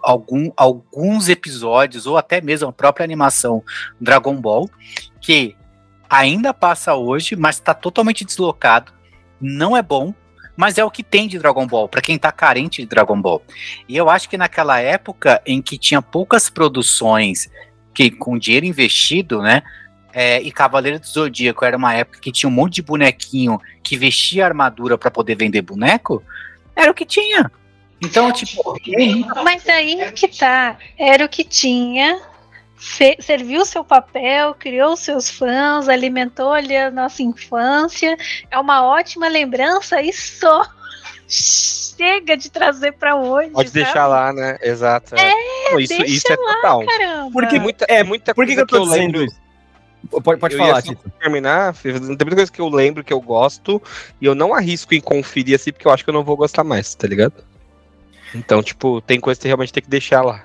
algum, 0.03 0.51
alguns 0.57 1.29
episódios, 1.29 2.07
ou 2.07 2.17
até 2.17 2.41
mesmo 2.41 2.69
a 2.69 2.73
própria 2.73 3.05
animação 3.05 3.63
Dragon 4.01 4.35
Ball, 4.37 4.71
que 5.21 5.57
ainda 6.09 6.55
passa 6.55 6.95
hoje, 6.95 7.37
mas 7.37 7.57
está 7.57 7.75
totalmente 7.75 8.25
deslocado, 8.25 8.93
não 9.41 9.77
é 9.77 9.83
bom, 9.83 10.15
mas 10.57 10.79
é 10.79 10.85
o 10.85 10.91
que 10.91 11.03
tem 11.03 11.29
de 11.29 11.39
Dragon 11.39 11.67
Ball, 11.67 11.89
para 11.89 12.01
quem 12.01 12.19
tá 12.19 12.33
carente 12.33 12.81
de 12.81 12.89
Dragon 12.89 13.21
Ball. 13.21 13.43
E 13.89 13.97
eu 13.97 14.09
acho 14.09 14.29
que 14.29 14.39
naquela 14.39 14.81
época 14.81 15.43
em 15.45 15.61
que 15.61 15.77
tinha 15.77 16.01
poucas 16.01 16.49
produções 16.49 17.51
que 17.93 18.11
com 18.11 18.39
dinheiro 18.39 18.67
investido, 18.67 19.43
né? 19.43 19.63
é, 20.19 20.41
e 20.41 20.51
Cavaleiro 20.51 20.99
do 20.99 21.07
Zodíaco 21.07 21.63
era 21.63 21.77
uma 21.77 21.93
época 21.93 22.19
que 22.19 22.33
tinha 22.33 22.49
um 22.49 22.53
monte 22.53 22.77
de 22.77 22.83
bonequinho 22.83 23.61
que 23.83 23.99
vestia 23.99 24.47
armadura 24.47 24.97
para 24.97 25.11
poder 25.11 25.35
vender 25.37 25.61
boneco, 25.61 26.23
era 26.75 26.91
o 26.91 26.95
que 26.95 27.05
tinha. 27.05 27.53
Então, 28.03 28.31
tipo, 28.33 28.79
Mas 29.43 29.69
aí 29.69 30.13
que 30.13 30.29
tá. 30.29 30.77
Era 30.99 31.25
o 31.25 31.29
que 31.29 31.45
tinha. 31.45 32.21
serviu 33.21 33.65
seu 33.65 33.85
papel, 33.85 34.55
criou 34.55 34.97
seus 34.97 35.31
fãs, 35.31 35.89
alimentou 35.89 36.53
ali 36.53 36.77
a 36.77 36.91
nossa 36.91 37.23
infância. 37.23 38.17
É 38.51 38.59
uma 38.59 38.85
ótima 38.85 39.29
lembrança 39.29 40.01
e 40.03 40.13
só. 40.13 40.67
Chega 41.29 42.37
de 42.37 42.51
trazer 42.51 42.93
pra 42.93 43.17
hoje. 43.17 43.51
Pode 43.51 43.71
sabe? 43.71 43.85
deixar 43.85 44.07
lá, 44.07 44.33
né? 44.33 44.59
Exato. 44.63 45.15
É, 45.17 45.71
Pô, 45.71 45.81
isso, 45.81 45.97
deixa 45.97 46.13
isso 46.13 46.33
é 46.33 46.37
total. 46.37 46.85
Caramba. 46.87 47.31
Porque 47.33 47.59
muita, 47.59 47.87
é 47.89 48.05
muita 48.05 48.35
por 48.35 48.47
que, 48.47 48.55
coisa 48.55 48.67
que 48.67 48.75
eu 48.75 48.79
tô 48.81 48.85
dizendo 48.85 49.19
lembro. 49.19 49.25
isso? 49.25 49.47
Pode, 50.23 50.39
pode 50.39 50.55
Eu 50.55 50.61
falar, 50.61 50.83
Tito. 50.83 51.11
terminar, 51.19 51.75
tem 51.75 51.93
muita 51.93 52.37
coisa 52.37 52.53
que 52.53 52.61
eu 52.61 52.69
lembro 52.69 53.03
que 53.03 53.13
eu 53.13 53.21
gosto 53.21 53.83
e 54.21 54.27
eu 54.27 54.37
não 54.37 54.55
arrisco 54.55 54.95
em 54.95 55.01
conferir 55.01 55.57
assim 55.57 55.73
porque 55.73 55.89
eu 55.89 55.91
acho 55.91 56.05
que 56.05 56.11
eu 56.11 56.15
não 56.15 56.23
vou 56.23 56.37
gostar 56.37 56.63
mais, 56.63 56.95
tá 56.95 57.09
ligado? 57.09 57.33
Então, 58.35 58.63
tipo, 58.63 59.01
tem 59.01 59.21
coisa 59.21 59.39
que 59.39 59.43
você 59.43 59.49
realmente 59.49 59.73
tem 59.73 59.83
que 59.83 59.91
deixar 59.91 60.23
lá. 60.23 60.43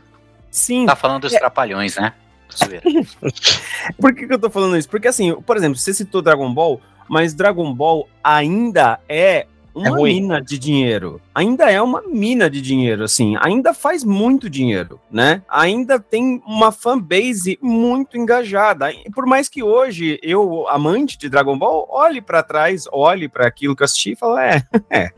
Sim, 0.50 0.86
tá 0.86 0.96
falando 0.96 1.22
dos 1.22 1.34
trapalhões, 1.34 1.96
né? 1.96 2.14
Por 3.98 4.14
que, 4.14 4.28
que 4.28 4.34
eu 4.34 4.40
tô 4.40 4.50
falando 4.50 4.78
isso? 4.78 4.90
Porque, 4.90 5.08
assim, 5.08 5.34
por 5.42 5.56
exemplo, 5.56 5.78
você 5.78 5.94
citou 5.94 6.22
Dragon 6.22 6.54
Ball, 6.54 6.82
mas 7.08 7.34
Dragon 7.34 7.74
Ball 7.74 8.08
ainda 8.24 9.00
é 9.08 9.48
uma 9.74 10.00
É 10.00 10.04
mina 10.04 10.42
de 10.42 10.60
dinheiro. 10.60 11.22
Ainda 11.34 11.72
é 11.72 11.82
uma 11.82 12.02
mina 12.02 12.50
de 12.50 12.62
dinheiro, 12.62 13.04
assim. 13.04 13.36
Ainda 13.40 13.74
faz 13.74 14.04
muito 14.04 14.50
dinheiro, 14.50 15.00
né? 15.10 15.42
Ainda 15.48 16.00
tem 16.00 16.42
uma 16.46 16.72
fanbase 16.72 17.58
muito 17.62 18.18
engajada. 18.18 18.92
E 18.92 19.10
Por 19.10 19.26
mais 19.26 19.48
que 19.48 19.64
hoje 19.64 20.20
eu, 20.22 20.68
amante 20.68 21.18
de 21.18 21.30
Dragon 21.30 21.58
Ball, 21.58 21.88
olhe 21.90 22.22
pra 22.22 22.44
trás, 22.44 22.86
olhe 22.92 23.30
pra 23.30 23.48
aquilo 23.48 23.76
que 23.76 23.84
eu 23.84 23.86
assisti 23.86 24.12
e 24.12 24.16
fale, 24.16 24.42
é, 24.42 24.64
é, 24.90 25.10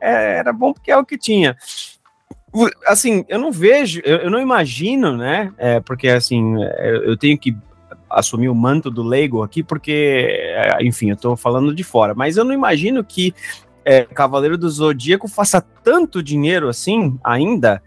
é, 0.00 0.38
era 0.38 0.52
bom 0.52 0.72
porque 0.72 0.90
é 0.90 0.96
o 0.96 1.04
que 1.04 1.16
tinha. 1.16 1.56
Assim, 2.86 3.24
eu 3.28 3.38
não 3.38 3.50
vejo, 3.50 4.00
eu, 4.04 4.18
eu 4.18 4.30
não 4.30 4.40
imagino, 4.40 5.16
né? 5.16 5.52
É, 5.58 5.80
porque, 5.80 6.08
assim, 6.08 6.54
é, 6.62 6.96
eu 7.04 7.16
tenho 7.16 7.36
que 7.36 7.56
assumir 8.08 8.48
o 8.48 8.54
manto 8.54 8.90
do 8.90 9.02
Lego 9.02 9.42
aqui, 9.42 9.62
porque, 9.62 10.28
é, 10.28 10.84
enfim, 10.84 11.10
eu 11.10 11.16
tô 11.16 11.36
falando 11.36 11.74
de 11.74 11.82
fora, 11.82 12.14
mas 12.14 12.36
eu 12.36 12.44
não 12.44 12.54
imagino 12.54 13.02
que 13.02 13.34
é, 13.84 14.04
Cavaleiro 14.04 14.56
do 14.56 14.68
Zodíaco 14.70 15.28
faça 15.28 15.60
tanto 15.60 16.22
dinheiro 16.22 16.68
assim 16.68 17.18
ainda 17.22 17.82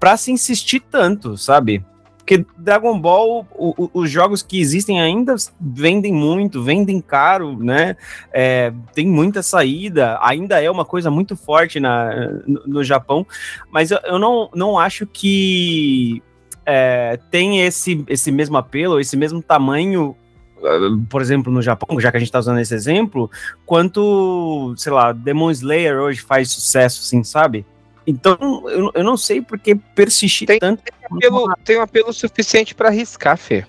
pra 0.00 0.16
se 0.16 0.32
insistir 0.32 0.80
tanto, 0.80 1.36
sabe? 1.36 1.84
Porque 2.24 2.46
Dragon 2.56 2.98
Ball, 2.98 3.46
o- 3.54 3.84
o- 3.84 3.90
os 4.00 4.10
jogos 4.10 4.42
que 4.42 4.58
existem 4.58 4.98
ainda 4.98 5.36
vendem 5.60 6.10
muito, 6.10 6.62
vendem 6.62 6.98
caro, 6.98 7.54
né? 7.62 7.96
É, 8.32 8.72
tem 8.94 9.06
muita 9.06 9.42
saída, 9.42 10.18
ainda 10.22 10.58
é 10.58 10.70
uma 10.70 10.86
coisa 10.86 11.10
muito 11.10 11.36
forte 11.36 11.78
na, 11.78 12.14
no, 12.46 12.62
no 12.66 12.84
Japão, 12.84 13.26
mas 13.70 13.90
eu, 13.90 13.98
eu 14.04 14.18
não, 14.18 14.48
não 14.54 14.78
acho 14.78 15.06
que 15.06 16.22
é, 16.64 17.18
tem 17.30 17.60
esse, 17.60 18.02
esse 18.08 18.32
mesmo 18.32 18.56
apelo, 18.56 18.98
esse 18.98 19.18
mesmo 19.18 19.42
tamanho, 19.42 20.16
uh, 20.56 20.98
por 21.10 21.20
exemplo, 21.20 21.52
no 21.52 21.60
Japão, 21.60 22.00
já 22.00 22.10
que 22.10 22.16
a 22.16 22.20
gente 22.20 22.32
tá 22.32 22.38
usando 22.38 22.58
esse 22.58 22.74
exemplo, 22.74 23.30
quanto, 23.66 24.74
sei 24.78 24.92
lá, 24.92 25.12
Demon 25.12 25.50
Slayer 25.50 25.98
hoje 26.00 26.22
faz 26.22 26.50
sucesso, 26.50 27.02
assim, 27.02 27.22
sabe? 27.22 27.66
Então, 28.06 28.36
eu, 28.68 28.90
eu 28.94 29.04
não 29.04 29.16
sei 29.16 29.40
por 29.40 29.58
que 29.58 29.74
persistir 29.74 30.46
Tem- 30.46 30.58
tanto. 30.58 30.82
Apelo- 31.10 31.54
tem 31.64 31.78
um 31.78 31.82
apelo 31.82 32.12
suficiente 32.12 32.74
pra 32.74 32.88
arriscar, 32.88 33.36
Fê. 33.36 33.64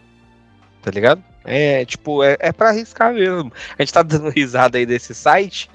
Tá 0.82 0.92
ligado? 0.92 1.24
É, 1.44 1.86
tipo, 1.86 2.24
é, 2.24 2.36
é 2.40 2.52
pra 2.52 2.70
arriscar 2.70 3.14
mesmo. 3.14 3.52
A 3.78 3.82
gente 3.82 3.94
tá 3.94 4.02
dando 4.02 4.30
risada 4.36 4.78
aí 4.78 4.86
desse 4.86 5.14
site 5.14 5.70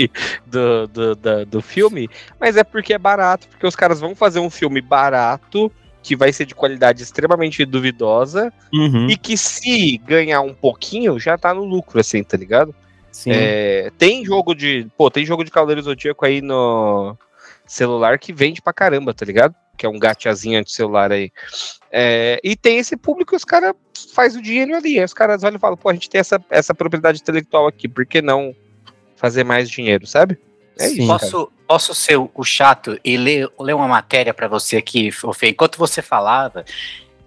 do, 0.46 0.86
do, 0.88 1.14
do, 1.14 1.46
do 1.46 1.62
filme, 1.62 2.08
mas 2.40 2.56
é 2.56 2.64
porque 2.64 2.92
é 2.92 2.98
barato, 2.98 3.48
porque 3.48 3.66
os 3.66 3.76
caras 3.76 4.00
vão 4.00 4.14
fazer 4.14 4.40
um 4.40 4.50
filme 4.50 4.80
barato, 4.80 5.70
que 6.02 6.16
vai 6.16 6.32
ser 6.32 6.44
de 6.46 6.54
qualidade 6.54 7.02
extremamente 7.02 7.64
duvidosa, 7.64 8.52
Uhum, 8.72 9.08
e 9.08 9.16
que 9.16 9.36
se 9.36 9.98
ganhar 9.98 10.40
um 10.40 10.54
pouquinho, 10.54 11.18
já 11.20 11.36
tá 11.38 11.52
no 11.54 11.64
lucro, 11.64 12.00
assim, 12.00 12.22
tá 12.24 12.36
ligado? 12.36 12.74
sim. 13.12 13.30
É, 13.32 13.90
tem 13.98 14.24
jogo 14.24 14.54
de. 14.54 14.86
Pô, 14.96 15.10
tem 15.10 15.24
jogo 15.26 15.44
de 15.44 15.50
Cavaleiro 15.50 15.82
Zodíaco 15.82 16.24
aí 16.24 16.40
no 16.40 17.16
celular 17.70 18.18
que 18.18 18.32
vende 18.32 18.60
pra 18.60 18.72
caramba, 18.72 19.14
tá 19.14 19.24
ligado? 19.24 19.54
Que 19.76 19.86
é 19.86 19.88
um 19.88 19.98
gateazinho 19.98 20.62
de 20.64 20.72
celular 20.72 21.12
aí. 21.12 21.30
É, 21.90 22.40
e 22.42 22.56
tem 22.56 22.78
esse 22.78 22.96
público 22.96 23.34
e 23.34 23.36
os 23.36 23.44
caras 23.44 23.74
faz 24.14 24.34
o 24.34 24.42
dinheiro 24.42 24.74
ali. 24.76 24.98
Aí 24.98 25.04
os 25.04 25.14
caras 25.14 25.44
olham 25.44 25.56
e 25.56 25.60
falam, 25.60 25.76
pô, 25.76 25.88
a 25.88 25.94
gente 25.94 26.10
tem 26.10 26.18
essa, 26.20 26.42
essa 26.50 26.74
propriedade 26.74 27.20
intelectual 27.20 27.66
aqui, 27.66 27.88
por 27.88 28.04
que 28.04 28.20
não 28.20 28.54
fazer 29.16 29.44
mais 29.44 29.70
dinheiro, 29.70 30.06
sabe? 30.06 30.38
É 30.78 30.88
Sim. 30.88 30.98
isso. 31.02 31.06
cara. 31.06 31.18
Posso, 31.20 31.52
posso 31.66 31.94
ser 31.94 32.16
o- 32.16 32.44
chato 32.44 32.98
e 33.04 33.16
ler, 33.16 33.48
ler 33.60 33.74
uma 33.74 33.86
matéria 33.88 34.34
pra 34.34 34.48
você 34.48 34.76
aqui, 34.76 35.10
Fê? 35.12 35.50
Enquanto 35.50 35.78
você 35.78 36.02
falava, 36.02 36.64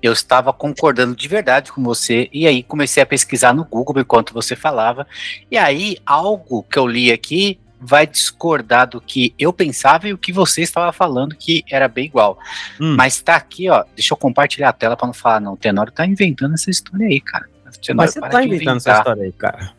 eu 0.01 0.11
estava 0.11 0.51
concordando 0.51 1.15
de 1.15 1.27
verdade 1.27 1.71
com 1.71 1.81
você, 1.81 2.27
e 2.33 2.45
aí 2.45 2.61
comecei 2.61 3.01
a 3.01 3.05
pesquisar 3.05 3.53
no 3.53 3.63
Google 3.63 4.01
enquanto 4.01 4.33
você 4.33 4.55
falava, 4.55 5.07
e 5.49 5.57
aí 5.57 5.97
algo 6.05 6.63
que 6.63 6.77
eu 6.77 6.85
li 6.85 7.11
aqui 7.11 7.59
vai 7.83 8.07
discordar 8.07 8.87
do 8.87 9.01
que 9.01 9.33
eu 9.37 9.51
pensava 9.51 10.07
e 10.07 10.13
o 10.13 10.17
que 10.17 10.31
você 10.31 10.61
estava 10.61 10.91
falando, 10.91 11.35
que 11.35 11.63
era 11.69 11.87
bem 11.87 12.05
igual. 12.05 12.39
Hum. 12.79 12.95
Mas 12.95 13.21
tá 13.21 13.35
aqui, 13.35 13.69
ó, 13.69 13.83
deixa 13.95 14.13
eu 14.13 14.17
compartilhar 14.17 14.69
a 14.69 14.73
tela 14.73 14.95
para 14.95 15.07
não 15.07 15.13
falar, 15.13 15.41
não, 15.41 15.53
o 15.53 15.57
Tenório 15.57 15.91
tá 15.91 16.05
inventando 16.05 16.53
essa 16.53 16.69
história 16.69 17.07
aí, 17.07 17.19
cara. 17.19 17.45
Tenório, 17.85 17.97
Mas 17.97 18.13
você 18.13 18.21
tá 18.21 18.43
inventando 18.43 18.77
essa 18.77 18.89
inventar. 18.89 18.97
história 18.99 19.23
aí, 19.23 19.31
cara. 19.31 19.73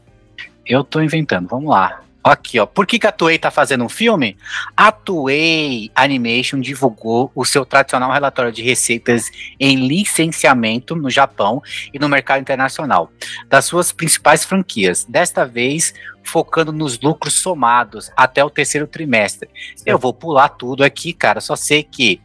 Eu 0.67 0.83
tô 0.85 1.01
inventando, 1.01 1.49
vamos 1.49 1.71
lá. 1.71 2.01
Aqui, 2.25 2.59
ó. 2.59 2.65
Por 2.65 2.87
que, 2.87 2.99
que 2.99 3.07
a 3.07 3.13
Toei 3.13 3.39
tá 3.39 3.51
fazendo 3.51 3.85
um 3.85 3.89
filme? 3.89 4.35
A 4.75 4.91
Toei 4.91 5.91
Animation 5.95 6.59
divulgou 6.59 7.31
o 7.35 7.45
seu 7.45 7.67
tradicional 7.67 8.11
relatório 8.11 8.51
de 8.51 8.63
receitas 8.63 9.31
em 9.61 9.87
licenciamento 9.87 10.97
no 10.97 11.11
Japão 11.11 11.63
e 11.93 11.99
no 11.99 12.09
mercado 12.09 12.41
internacional 12.41 13.13
das 13.47 13.67
suas 13.67 13.93
principais 13.93 14.43
franquias. 14.43 15.05
Desta 15.05 15.45
vez, 15.45 15.93
focando 16.23 16.73
nos 16.73 16.99
lucros 16.99 17.35
somados 17.35 18.11
até 18.17 18.43
o 18.43 18.49
terceiro 18.49 18.87
trimestre. 18.87 19.51
Eu 19.85 19.99
vou 19.99 20.15
pular 20.15 20.49
tudo 20.49 20.83
aqui, 20.83 21.13
cara. 21.13 21.43
Só 21.43 21.55
sei 21.55 21.83
que 21.83 22.23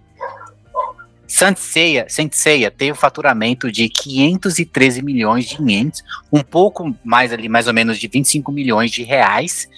Senseiya, 1.30 2.08
Senseiya 2.10 2.72
teve 2.72 2.92
um 2.92 2.96
faturamento 2.96 3.72
de 3.72 3.88
513 3.88 5.04
milhões 5.04 5.46
de 5.46 5.62
ienes, 5.62 6.04
um 6.34 6.42
pouco 6.42 6.96
mais 7.06 7.32
ali, 7.32 7.48
mais 7.48 7.68
ou 7.68 7.74
menos 7.74 8.00
de 8.00 8.08
25 8.08 8.52
milhões 8.52 8.90
de 8.90 9.04
reais, 9.04 9.70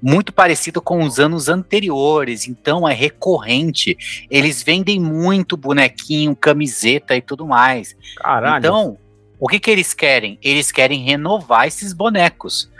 muito 0.00 0.30
parecido 0.30 0.82
com 0.82 1.02
os 1.02 1.18
anos 1.18 1.48
anteriores, 1.48 2.46
então 2.46 2.86
é 2.86 2.92
recorrente. 2.92 3.96
Eles 4.30 4.62
vendem 4.62 5.00
muito 5.00 5.56
bonequinho, 5.56 6.36
camiseta 6.36 7.16
e 7.16 7.22
tudo 7.22 7.46
mais. 7.46 7.96
Caralho. 8.18 8.58
Então, 8.58 8.98
o 9.38 9.48
que 9.48 9.58
que 9.58 9.70
eles 9.70 9.94
querem? 9.94 10.38
Eles 10.42 10.70
querem 10.70 11.02
renovar 11.02 11.66
esses 11.66 11.94
bonecos. 11.94 12.70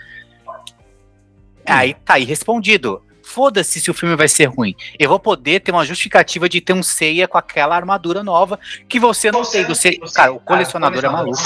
Aí 1.65 1.95
tá 1.95 2.15
aí 2.15 2.25
respondido. 2.25 3.03
Foda-se 3.31 3.81
se 3.81 3.89
o 3.89 3.95
filme 3.95 4.17
vai 4.17 4.27
ser 4.27 4.47
ruim. 4.47 4.75
Eu 4.99 5.09
vou 5.09 5.21
poder 5.21 5.61
ter 5.61 5.71
uma 5.71 5.85
justificativa 5.85 6.49
de 6.49 6.61
ter 6.61 6.73
um 6.73 6.83
Seiya 6.83 7.29
com 7.29 7.39
aquela 7.39 7.77
armadura 7.77 8.25
nova 8.25 8.59
que 8.89 8.99
você 8.99 9.31
não 9.31 9.45
tem. 9.45 9.65
Você, 9.67 10.01
cara, 10.13 10.33
o 10.33 10.41
colecionador 10.41 11.05
é 11.05 11.09
maluco. 11.09 11.39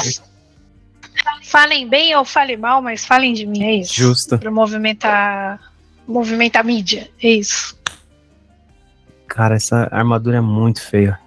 Falem 1.42 1.86
bem 1.86 2.16
ou 2.16 2.24
falem 2.24 2.56
mal, 2.56 2.80
mas 2.80 3.04
falem 3.04 3.34
de 3.34 3.44
mim, 3.44 3.64
é 3.64 3.74
isso. 3.74 3.92
Justo. 3.92 4.38
Pra 4.38 4.50
movimentar, 4.50 5.60
movimentar 6.08 6.62
a 6.62 6.64
mídia, 6.64 7.10
é 7.22 7.28
isso. 7.28 7.78
Cara, 9.28 9.54
essa 9.54 9.86
armadura 9.92 10.38
é 10.38 10.40
muito 10.40 10.80
feia. 10.80 11.20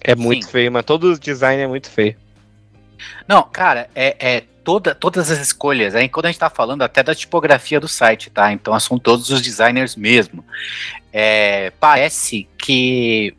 É 0.00 0.14
muito 0.14 0.46
Sim. 0.46 0.52
feio, 0.52 0.70
mas 0.70 0.84
todo 0.84 1.12
o 1.12 1.18
design 1.18 1.60
é 1.60 1.66
muito 1.66 1.90
feio. 1.90 2.16
Não, 3.26 3.42
cara, 3.42 3.90
é, 3.96 4.16
é 4.20 4.44
toda, 4.64 4.94
todas 4.94 5.30
as 5.30 5.38
escolhas. 5.38 5.94
Aí 5.94 6.08
quando 6.08 6.26
a 6.26 6.28
gente 6.30 6.40
tá 6.40 6.48
falando 6.50 6.82
até 6.82 7.02
da 7.02 7.14
tipografia 7.14 7.78
do 7.78 7.86
site, 7.86 8.30
tá? 8.30 8.50
Então 8.52 8.78
são 8.80 8.98
todos 8.98 9.30
os 9.30 9.42
designers 9.42 9.94
mesmo. 9.94 10.44
É, 11.12 11.70
parece 11.78 12.48
que 12.58 13.34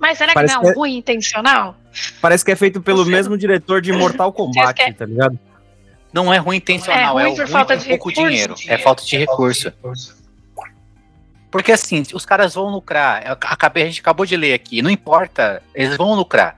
Mas 0.00 0.16
será 0.18 0.28
que 0.30 0.34
Parece 0.34 0.54
não 0.54 0.62
que 0.62 0.68
é 0.68 0.70
é- 0.70 0.74
ruim 0.74 0.96
intencional? 0.96 1.76
Parece 2.20 2.44
que 2.44 2.50
é 2.50 2.56
feito 2.56 2.80
pelo 2.80 3.04
Você- 3.04 3.10
mesmo 3.10 3.36
diretor 3.36 3.82
de 3.82 3.92
Mortal 3.92 4.32
Kombat, 4.32 4.74
quer- 4.74 4.94
tá 4.94 5.04
ligado? 5.04 5.38
não 6.12 6.32
é 6.32 6.38
ruim 6.38 6.56
intencional, 6.56 7.18
É 7.20 7.22
é, 7.22 7.26
ruim 7.26 7.36
por 7.36 7.42
ruim 7.44 7.52
falta 7.52 7.76
de 7.76 7.88
pouco 7.88 8.08
recurso. 8.08 8.28
dinheiro. 8.30 8.54
É 8.66 8.78
falta 8.78 9.04
de 9.04 9.16
recurso. 9.16 9.72
Porque 11.50 11.72
assim, 11.72 12.02
os 12.14 12.24
caras 12.24 12.54
vão 12.54 12.68
lucrar. 12.70 13.26
Eu 13.26 13.32
acabei, 13.32 13.82
a 13.82 13.86
gente 13.86 14.00
acabou 14.00 14.24
de 14.24 14.36
ler 14.36 14.54
aqui. 14.54 14.82
Não 14.82 14.90
importa, 14.90 15.60
eles 15.74 15.96
vão 15.96 16.14
lucrar. 16.14 16.56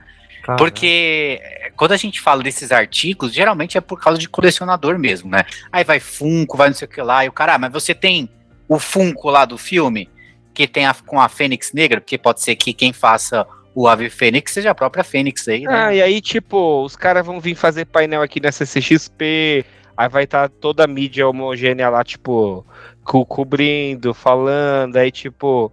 Porque 0.57 1.39
eh, 1.41 1.71
quando 1.75 1.93
a 1.93 1.97
gente 1.97 2.19
fala 2.19 2.43
desses 2.43 2.71
artigos, 2.71 3.33
geralmente 3.33 3.77
é 3.77 3.81
por 3.81 3.99
causa 3.99 4.19
de 4.19 4.27
colecionador 4.27 4.97
mesmo, 4.99 5.29
né? 5.29 5.43
Aí 5.71 5.83
vai 5.83 5.99
Funko, 5.99 6.57
vai 6.57 6.67
não 6.69 6.75
sei 6.75 6.87
o 6.87 6.91
que 6.91 7.01
lá, 7.01 7.23
e 7.25 7.29
o 7.29 7.31
cara, 7.31 7.55
ah, 7.55 7.57
mas 7.57 7.71
você 7.71 7.93
tem 7.95 8.29
o 8.67 8.77
Funko 8.79 9.29
lá 9.29 9.45
do 9.45 9.57
filme, 9.57 10.09
que 10.53 10.67
tem 10.67 10.85
a, 10.85 10.93
com 10.93 11.19
a 11.19 11.27
Fênix 11.29 11.71
Negra, 11.73 11.99
porque 12.01 12.17
pode 12.17 12.41
ser 12.41 12.55
que 12.55 12.73
quem 12.73 12.91
faça 12.93 13.45
o 13.75 13.87
Ave 13.87 14.09
Fênix 14.09 14.51
seja 14.51 14.69
a 14.71 14.75
própria 14.75 15.03
Fênix 15.03 15.47
aí, 15.47 15.61
né? 15.63 15.85
Ah, 15.85 15.95
e 15.95 16.01
aí, 16.01 16.21
tipo, 16.21 16.83
os 16.83 16.95
caras 16.95 17.25
vão 17.25 17.39
vir 17.39 17.55
fazer 17.55 17.85
painel 17.85 18.21
aqui 18.21 18.39
na 18.39 18.51
CCXP, 18.51 19.65
aí 19.97 20.09
vai 20.09 20.25
estar 20.25 20.47
toda 20.49 20.83
a 20.83 20.87
mídia 20.87 21.27
homogênea 21.27 21.89
lá, 21.89 22.03
tipo, 22.03 22.65
co- 23.03 23.25
cobrindo, 23.25 24.13
falando, 24.13 24.97
aí, 24.97 25.11
tipo, 25.11 25.71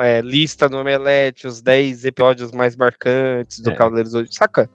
é, 0.00 0.20
lista 0.20 0.68
no 0.68 0.80
Omelete, 0.80 1.46
os 1.46 1.60
10 1.60 2.04
episódios 2.04 2.52
mais 2.52 2.74
marcantes 2.76 3.60
do 3.60 3.70
É. 3.70 3.74
Cavaleiros 3.74 4.12
do 4.12 4.18
Zodíaco. 4.18 4.34
Saca? 4.34 4.70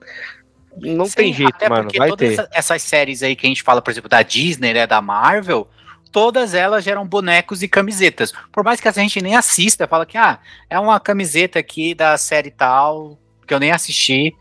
Não 0.76 1.06
Sim, 1.06 1.14
tem 1.16 1.32
jeito, 1.34 1.54
até 1.54 1.68
mano, 1.68 1.84
porque 1.84 1.98
vai 1.98 2.08
todas 2.10 2.28
ter. 2.28 2.34
essa- 2.34 2.48
essas 2.52 2.82
séries 2.82 3.22
aí 3.22 3.34
que 3.34 3.44
a 3.46 3.48
gente 3.48 3.62
fala, 3.62 3.82
por 3.82 3.90
exemplo, 3.90 4.08
da 4.08 4.22
Disney, 4.22 4.72
né, 4.72 4.86
da 4.86 5.02
Marvel, 5.02 5.68
todas 6.12 6.54
elas 6.54 6.84
geram 6.84 7.04
bonecos 7.06 7.62
e 7.62 7.68
camisetas. 7.68 8.32
Por 8.52 8.62
mais 8.64 8.80
que 8.80 8.86
a 8.88 8.92
gente 8.92 9.20
nem 9.20 9.34
assista, 9.36 9.86
fala 9.88 10.06
que, 10.06 10.16
ah, 10.16 10.38
é 10.68 10.78
uma 10.78 10.98
camiseta 11.00 11.58
aqui 11.58 11.94
da 11.94 12.16
série 12.16 12.50
tal, 12.50 13.18
que 13.46 13.52
eu 13.52 13.58
nem 13.60 13.72
assisti. 13.72 14.32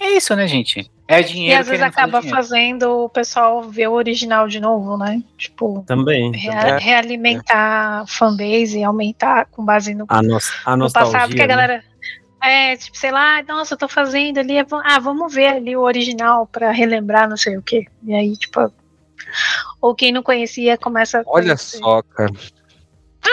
É 0.00 0.10
isso, 0.16 0.34
né, 0.34 0.46
gente? 0.48 0.90
É 1.12 1.20
E 1.20 1.24
dinheiro 1.24 1.60
às 1.60 1.66
vezes 1.66 1.82
acaba 1.82 2.22
fazendo 2.22 3.04
o 3.04 3.08
pessoal 3.08 3.62
ver 3.64 3.88
o 3.88 3.92
original 3.94 4.46
de 4.46 4.60
novo, 4.60 4.96
né? 4.96 5.20
Tipo, 5.36 5.82
Também. 5.86 6.30
rea- 6.32 6.52
É. 6.52 6.78
realimentar 6.78 8.02
a 8.02 8.06
fanbase 8.06 8.78
e 8.78 8.84
aumentar 8.84 9.46
com 9.46 9.64
base 9.64 9.92
no, 9.94 10.04
A, 10.08 10.22
nos, 10.22 10.52
a 10.64 10.76
no 10.76 10.90
passado 10.92 11.34
que 11.34 11.42
a 11.42 11.46
né? 11.46 11.48
galera. 11.48 11.84
É, 12.42 12.76
tipo, 12.76 12.96
sei 12.96 13.10
lá, 13.10 13.42
nossa, 13.42 13.74
eu 13.74 13.78
tô 13.78 13.88
fazendo 13.88 14.38
ali. 14.38 14.56
é 14.56 14.64
Ah, 14.84 14.98
vamos 15.00 15.34
ver 15.34 15.48
ali 15.48 15.76
o 15.76 15.80
original 15.82 16.46
pra 16.46 16.70
relembrar 16.70 17.28
não 17.28 17.36
sei 17.36 17.56
o 17.56 17.62
quê. 17.62 17.86
E 18.04 18.14
aí, 18.14 18.36
tipo. 18.36 18.72
Ou 19.80 19.94
quem 19.94 20.12
não 20.12 20.22
conhecia 20.22 20.78
começa 20.78 21.18
a 21.18 21.22
Olha 21.26 21.44
conhecer. 21.56 21.78
só, 21.78 22.02
cara. 22.02 22.32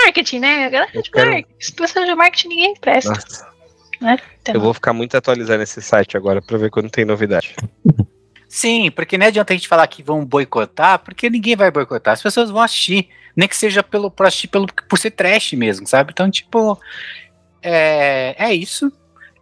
Marketing, 0.03 0.39
né? 0.39 0.65
A 0.65 0.69
galera 0.69 1.01
de 1.01 1.09
quero- 1.11 1.31
marketing. 1.31 1.73
Pessoal 1.75 2.05
de 2.05 2.15
marketing 2.15 2.47
ninguém 2.49 2.75
presta. 2.75 3.11
Nossa. 3.11 3.57
Né? 3.99 4.17
Eu 4.47 4.60
vou 4.62 4.73
ficar 4.73 4.93
muito 4.93 5.15
atualizando 5.17 5.63
esse 5.63 5.81
site 5.81 6.15
agora 6.15 6.41
pra 6.41 6.57
ver 6.57 6.69
quando 6.69 6.89
tem 6.89 7.05
novidade. 7.05 7.55
Sim, 8.47 8.89
porque 8.91 9.17
não 9.17 9.27
adianta 9.27 9.53
a 9.53 9.55
gente 9.55 9.67
falar 9.67 9.88
que 9.88 10.01
vão 10.01 10.25
boicotar, 10.25 10.99
porque 10.99 11.29
ninguém 11.29 11.55
vai 11.55 11.69
boicotar. 11.69 12.13
As 12.13 12.21
pessoas 12.21 12.49
vão 12.49 12.62
assistir, 12.62 13.10
nem 13.36 13.47
que 13.47 13.57
seja 13.57 13.83
pelo, 13.83 14.10
por 14.10 14.25
assistir 14.25 14.47
pelo, 14.47 14.67
por 14.67 14.97
ser 14.97 15.12
trash 15.12 15.53
mesmo, 15.53 15.86
sabe? 15.86 16.12
Então, 16.13 16.31
tipo, 16.31 16.79
é, 17.62 18.36
é 18.38 18.53
isso. 18.53 18.91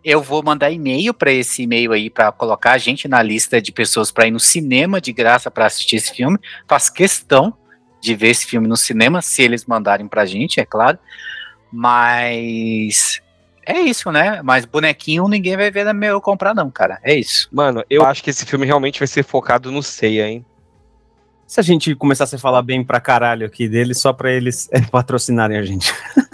Eu 0.04 0.22
vou 0.22 0.44
mandar 0.44 0.72
e-mail 0.72 1.14
para 1.14 1.32
esse 1.32 1.64
e-mail 1.64 1.92
aí 1.92 2.10
para 2.10 2.32
colocar 2.32 2.74
a 2.74 2.78
gente 2.78 3.08
na 3.08 3.22
lista 3.22 3.62
de 3.62 3.72
pessoas 3.72 4.12
para 4.12 4.28
ir 4.28 4.32
no 4.32 4.40
cinema 4.40 5.00
de 5.00 5.12
graça 5.12 5.52
para 5.52 5.66
assistir 5.66 5.98
esse 5.98 6.14
filme. 6.14 6.38
Faço 6.68 6.94
questão 6.94 7.56
de 8.02 8.16
ver 8.16 8.30
esse 8.30 8.46
filme 8.46 8.68
no 8.68 8.78
cinema, 8.78 9.22
se 9.22 9.42
eles 9.42 9.66
mandarem 9.66 10.08
pra 10.08 10.26
gente, 10.26 10.60
é 10.60 10.66
claro. 10.66 10.98
Mas 11.72 13.20
é 13.66 13.80
isso, 13.82 14.12
né? 14.12 14.42
Mas 14.44 14.66
bonequinho 14.66 15.28
ninguém 15.28 15.56
vai 15.58 15.70
ver 15.72 15.84
na 15.86 15.94
meu 15.94 16.22
comprar 16.22 16.54
não, 16.54 16.70
cara. 16.70 17.00
É 17.04 17.14
isso. 17.16 17.48
Mano, 17.52 17.84
eu 17.90 18.06
acho 18.06 18.24
que 18.24 18.30
esse 18.30 18.46
filme 18.46 18.66
realmente 18.66 19.00
vai 19.00 19.08
ser 19.08 19.24
focado 19.24 19.72
no 19.72 19.82
Seiya, 19.84 20.28
hein? 20.28 20.46
Se 21.48 21.60
a 21.60 21.64
gente 21.64 21.94
começasse 21.96 22.36
a 22.36 22.40
falar 22.40 22.62
bem 22.62 22.84
pra 22.84 23.00
caralho 23.00 23.46
aqui 23.46 23.68
deles, 23.68 24.00
só 24.00 24.12
pra 24.12 24.32
eles 24.32 24.68
é, 24.72 24.82
patrocinarem 24.82 25.58
a 25.58 25.64
gente. 25.64 25.94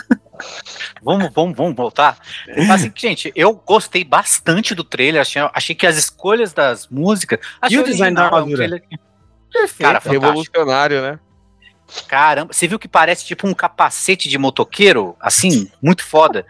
Vamos, 1.03 1.31
vamos, 1.33 1.55
vamos 1.57 1.75
voltar. 1.75 2.17
Mas, 2.55 2.69
assim, 2.69 2.91
gente, 2.95 3.31
eu 3.35 3.53
gostei 3.53 4.03
bastante 4.03 4.75
do 4.75 4.83
trailer. 4.83 5.21
Achei, 5.21 5.41
achei 5.53 5.75
que 5.75 5.87
as 5.87 5.97
escolhas 5.97 6.53
das 6.53 6.87
músicas. 6.87 7.39
achei 7.59 7.79
o 7.79 7.83
design 7.83 8.15
da 8.15 8.21
é 8.21 8.23
um 8.23 8.27
armadura? 8.27 8.57
trailer 8.57 8.81
que- 8.87 8.97
Cara, 9.79 9.99
fantástico. 9.99 10.09
Revolucionário, 10.11 11.01
né? 11.01 11.19
Caramba, 12.07 12.53
você 12.53 12.67
viu 12.67 12.79
que 12.79 12.87
parece 12.87 13.25
tipo 13.25 13.47
um 13.47 13.53
capacete 13.53 14.29
de 14.29 14.37
motoqueiro? 14.37 15.15
Assim, 15.19 15.69
muito 15.81 16.03
foda. 16.05 16.45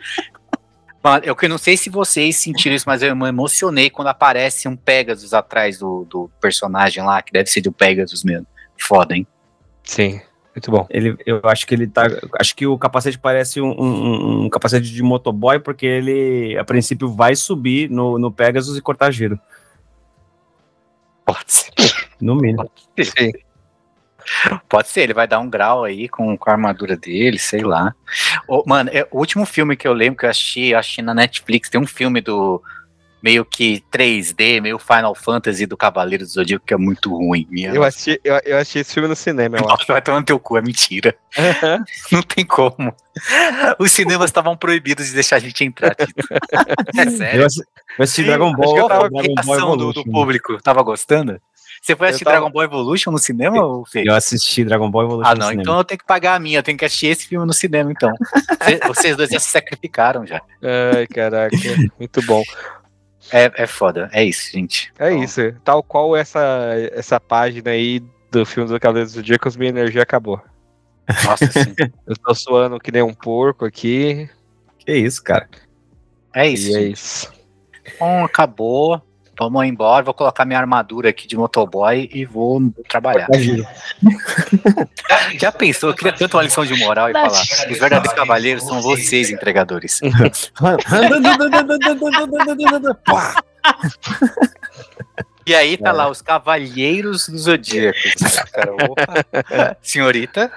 Mano, 1.04 1.26
eu 1.26 1.36
que 1.36 1.48
não 1.48 1.58
sei 1.58 1.76
se 1.76 1.90
vocês 1.90 2.38
sentiram 2.38 2.76
isso, 2.76 2.86
mas 2.88 3.02
eu 3.02 3.16
me 3.16 3.28
emocionei 3.28 3.90
quando 3.90 4.10
aparece 4.10 4.68
um 4.68 4.76
Pegasus 4.76 5.34
atrás 5.34 5.80
do, 5.80 6.06
do 6.10 6.30
personagem 6.40 7.04
lá, 7.04 7.22
que 7.22 7.32
deve 7.34 7.50
ser 7.50 7.62
do 7.62 7.72
Pegasus 7.72 8.24
mesmo. 8.24 8.46
Foda, 8.78 9.16
hein? 9.16 9.26
Sim, 9.84 10.22
muito 10.56 10.70
bom. 10.70 10.86
Ele, 10.92 11.18
eu 11.26 11.42
acho 11.46 11.66
que 11.66 11.74
ele 11.74 11.88
tá. 11.88 12.04
Acho 12.40 12.56
que 12.56 12.68
o 12.68 12.78
capacete 12.78 13.18
parece 13.18 13.60
um, 13.60 13.72
um- 13.72 14.46
um 14.46 14.50
capacete 14.50 14.92
de 14.92 15.02
motoboy, 15.02 15.60
porque 15.60 15.86
ele, 15.88 16.56
a 16.58 16.64
princípio, 16.64 17.10
vai 17.12 17.36
subir 17.36 17.90
no, 17.90 18.20
no 18.20 18.32
Pegasus 18.32 18.78
e 18.78 18.82
cortar 18.82 19.10
giro. 19.12 19.40
Pode 21.26 21.52
ser. 21.52 21.72
No 22.20 22.36
mínimo. 22.36 22.70
Sim. 23.00 23.32
Pode 24.70 24.88
ser, 24.90 25.02
ele 25.02 25.14
vai 25.14 25.28
dar 25.28 25.40
um 25.40 25.50
grau 25.50 25.84
aí 25.84 26.08
com, 26.10 26.38
com 26.38 26.50
a 26.50 26.54
armadura 26.54 26.96
dele, 26.98 27.38
sei 27.40 27.62
lá. 27.62 27.94
Ô, 28.48 28.64
mano, 28.66 28.90
é, 28.94 29.08
o 29.12 29.18
último 29.20 29.46
filme 29.46 29.76
que 29.76 29.88
eu 29.88 29.94
lembro 29.94 30.20
que 30.20 30.26
eu 30.26 30.30
assisti, 30.30 30.68
eu 30.70 30.80
assisti 30.80 31.02
na 31.02 31.14
Netflix, 31.14 31.70
tem 31.70 31.80
um 31.80 31.88
filme 31.88 32.22
do, 32.22 32.62
meio 33.22 33.46
que 33.46 33.84
3D, 33.92 34.62
meio 34.62 34.80
Final 34.80 35.14
Fantasy 35.14 35.66
do 35.66 35.78
Cavaleiro 35.78 36.24
do 36.24 36.30
Zodíaco, 36.30 36.66
que 36.66 36.74
é 36.74 36.78
muito 36.78 37.16
ruim. 37.16 37.46
Minha 37.50 37.72
Eu 37.74 37.84
assisti, 37.84 38.20
eu, 38.24 38.40
eu 38.46 38.58
assisti 38.58 38.80
esse 38.80 38.94
filme 38.94 39.08
no 39.08 39.16
cinema, 39.16 39.58
eu 39.58 39.66
acho. 39.66 39.70
Nossa, 39.80 39.94
vai 39.94 40.02
tomar 40.02 40.20
no 40.20 40.26
teu 40.26 40.40
cu, 40.40 40.58
é 40.58 40.62
mentira. 40.62 41.16
Não 42.12 42.22
tem 42.24 42.46
como. 42.46 42.94
Os 43.80 43.92
cinemas 43.92 44.30
estavam 44.30 44.56
proibidos 44.58 45.08
de 45.08 45.14
deixar 45.14 45.36
a 45.36 45.40
gente 45.40 45.64
entrar, 45.64 45.94
Tito. 45.96 46.28
É 46.98 47.10
sério. 47.10 47.42
Eu 47.42 47.46
assi- 47.46 47.64
eu 47.98 48.04
assisti 48.04 48.24
Dragon 48.24 48.54
Ball, 48.56 48.78
eu 48.78 48.88
tava- 48.88 49.06
A 49.06 49.10
Dragon 49.10 49.36
Ball 49.36 49.46
reação 49.56 49.78
do, 49.78 49.94
do 49.94 50.04
público, 50.06 50.62
tava 50.62 50.82
gostando? 50.82 51.40
Você 51.82 51.96
foi 51.96 52.08
assistir 52.10 52.26
tava- 52.26 52.38
Dragon 52.38 52.52
Ball 52.52 52.64
Evolution 52.64 53.12
no 53.12 53.18
cinema, 53.18 53.60
ou 53.66 53.84
Fê? 53.86 54.04
Eu 54.06 54.14
assisti 54.14 54.64
Dragon 54.64 54.90
Ball 54.92 55.06
Evolution 55.06 55.30
Ah, 55.32 55.34
no 55.34 55.40
não, 55.40 55.48
cinema. 55.48 55.62
então 55.64 55.78
eu 55.80 55.84
tenho 55.84 55.98
que 55.98 56.06
pagar 56.06 56.36
a 56.36 56.40
minha, 56.40 56.60
eu 56.60 56.64
tenho 56.64 56.78
que 56.78 56.86
assistir 56.86 57.08
esse 57.08 57.28
filme 57.28 57.46
no 57.46 57.54
cinema, 57.54 57.92
então. 57.92 58.12
Cê- 58.64 58.80
Vocês 58.88 59.18
dois 59.18 59.30
já 59.32 59.40
se 59.40 59.50
sacrificaram 59.50 60.26
já. 60.26 60.40
Ai, 60.96 61.08
caraca, 61.08 61.58
muito 62.00 62.22
bom. 62.22 62.44
É, 63.32 63.52
é 63.64 63.66
foda, 63.68 64.10
é 64.14 64.24
isso, 64.24 64.52
gente. 64.52 64.92
É 65.00 65.12
Então, 65.12 65.24
isso. 65.24 65.42
Tal 65.64 65.82
qual 65.82 66.16
essa, 66.16 66.40
essa 66.94 67.20
página 67.20 67.72
aí 67.72 68.00
do 68.30 68.46
filme 68.46 68.70
do 68.70 68.80
Cavaleiro 68.80 69.10
do 69.10 69.14
Zodíaco, 69.14 69.50
minha 69.58 69.70
energia 69.70 70.04
acabou. 70.04 70.40
Nossa, 71.26 71.48
sim. 71.48 71.74
Eu 72.06 72.16
tô 72.16 72.34
suando 72.36 72.80
que 72.80 72.92
nem 72.92 73.02
um 73.02 73.14
porco 73.14 73.66
aqui. 73.66 74.30
Que 74.80 74.94
isso, 74.94 75.24
cara. 75.24 75.48
É 76.34 76.48
isso. 76.48 76.70
E 76.70 76.76
é 76.76 76.82
isso. 76.84 77.32
Bom, 78.00 78.24
acabou. 78.24 79.02
Vamos 79.42 79.66
embora, 79.66 80.04
vou 80.04 80.14
colocar 80.14 80.46
minha 80.46 80.60
armadura 80.60 81.10
aqui 81.10 81.28
de 81.28 81.36
motoboy 81.36 82.08
e 82.14 82.26
vou 82.26 82.62
trabalhar. 82.88 83.28
Já 85.40 85.52
pensou? 85.52 85.90
Eu 85.90 85.96
queria 85.96 86.14
tanto 86.14 86.38
uma 86.38 86.44
lição 86.44 86.64
de 86.64 86.76
moral 86.76 87.10
e 87.10 87.14
falar: 87.14 87.42
os 87.42 87.80
verdadeiros 87.80 88.14
cavaleiros 88.14 88.64
são 88.64 88.80
vocês, 88.84 89.32
entregadores. 89.32 90.00
Pá! 93.04 93.44
E 95.44 95.56
aí 95.56 95.76
tá 95.76 95.92
lá, 95.92 96.08
os 96.08 96.22
Cavalheiros 96.22 97.28
do 97.28 97.36
Zodíaco. 97.36 97.98
Cara, 98.54 98.74
opa. 98.74 99.76
Senhorita, 99.82 100.52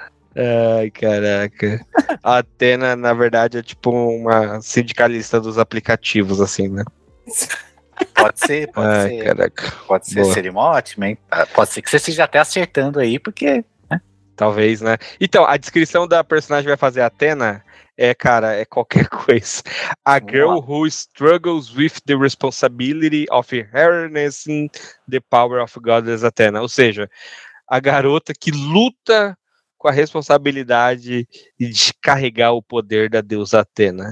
Ai, 0.77 0.91
caraca. 0.91 1.83
A 2.21 2.37
Atena, 2.37 2.95
na 2.95 3.11
verdade, 3.11 3.57
é 3.57 3.63
tipo 3.63 3.89
uma 3.89 4.61
sindicalista 4.61 5.41
dos 5.41 5.57
aplicativos, 5.57 6.39
assim, 6.39 6.67
né? 6.67 6.83
Pode 8.15 8.39
ser, 8.39 8.71
pode 8.73 8.87
Ai, 8.87 9.09
ser. 9.09 9.23
caraca. 9.23 9.71
Pode 9.87 10.09
ser, 10.09 10.21
Boa. 10.21 10.33
seria 10.33 10.51
uma 10.51 10.61
ótima, 10.61 11.09
hein? 11.09 11.17
Ah, 11.29 11.45
Pode 11.45 11.71
ser 11.71 11.81
que 11.81 11.89
você 11.89 11.97
esteja 11.97 12.23
até 12.23 12.39
acertando 12.39 12.99
aí, 12.99 13.19
porque. 13.19 13.63
Talvez, 14.35 14.81
né? 14.81 14.97
Então, 15.19 15.45
a 15.45 15.55
descrição 15.55 16.05
da 16.07 16.21
personagem 16.21 16.67
vai 16.67 16.75
fazer 16.75 17.01
a 17.01 17.05
Atena 17.05 17.63
é, 17.97 18.13
cara, 18.13 18.53
é 18.53 18.65
qualquer 18.65 19.07
coisa. 19.09 19.61
A 20.03 20.19
girl 20.19 20.59
lá. 20.59 20.65
who 20.65 20.85
struggles 20.87 21.73
with 21.75 22.01
the 22.05 22.15
responsibility 22.15 23.25
of 23.31 23.49
harnessing 23.73 24.69
the 25.09 25.19
power 25.29 25.61
of 25.61 25.79
Goddess 25.79 26.23
Athena. 26.23 26.61
Ou 26.61 26.67
seja, 26.67 27.09
a 27.67 27.79
garota 27.79 28.33
que 28.33 28.51
luta 28.51 29.37
com 29.77 29.87
a 29.87 29.91
responsabilidade 29.91 31.27
de 31.59 31.93
carregar 32.01 32.53
o 32.53 32.61
poder 32.61 33.09
da 33.09 33.21
deusa 33.21 33.61
Atena. 33.61 34.11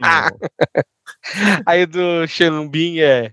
Aí 1.66 1.86
do 1.86 2.26
Xelambin 2.26 3.00
é 3.00 3.32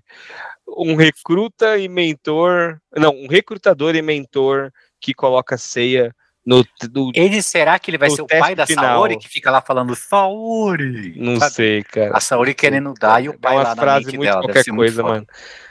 um 0.68 0.94
recruta 0.96 1.78
e 1.78 1.88
mentor. 1.88 2.78
Não, 2.96 3.10
um 3.10 3.26
recrutador 3.28 3.94
e 3.94 4.02
mentor 4.02 4.70
que 5.00 5.12
coloca 5.14 5.56
ceia 5.58 6.14
no. 6.44 6.64
no 6.94 7.10
Ele 7.14 7.42
será 7.42 7.78
que 7.78 7.90
ele 7.90 7.98
vai 7.98 8.10
ser 8.10 8.22
o 8.22 8.26
pai 8.26 8.54
da 8.54 8.66
final. 8.66 8.84
Saori 8.84 9.18
que 9.18 9.28
fica 9.28 9.50
lá 9.50 9.60
falando 9.60 9.94
Saori? 9.94 11.14
não 11.16 11.38
Sabe? 11.38 11.54
sei, 11.54 11.82
cara. 11.84 12.16
A 12.16 12.20
Saori 12.20 12.54
querendo 12.54 12.92
dar 12.94 13.22
e 13.22 13.28
o 13.28 13.32
É 13.32 13.36
pai 13.38 13.54
uma 13.56 13.62
lá 13.62 13.74
na 13.74 13.82
frase 13.82 14.06
muito 14.06 14.20
dela. 14.22 14.42
qualquer 14.42 14.64
muito 14.68 14.76
coisa, 14.76 15.02
foda. 15.02 15.14
mano. 15.14 15.26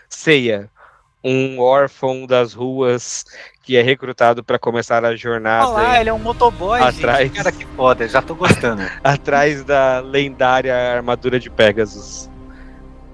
Ceia. 0.09 0.69
Um 1.23 1.59
órfão 1.59 2.25
das 2.25 2.53
ruas 2.53 3.25
que 3.61 3.75
é 3.75 3.81
recrutado 3.81 4.43
para 4.43 4.57
começar 4.57 5.03
a 5.03 5.15
jornada 5.15 5.67
Olha 5.67 5.83
lá, 5.83 5.99
ele 5.99 6.09
é 6.09 6.13
um 6.13 6.19
motoboy, 6.19 6.81
Atrás. 6.81 7.23
gente. 7.27 7.35
Cara, 7.35 7.51
que 7.51 7.65
foda, 7.65 8.07
já 8.07 8.21
tô 8.21 8.33
gostando. 8.33 8.81
atrás 9.03 9.63
da 9.63 9.99
lendária 9.99 10.75
armadura 10.75 11.39
de 11.39 11.49
Pegasus. 11.49 12.29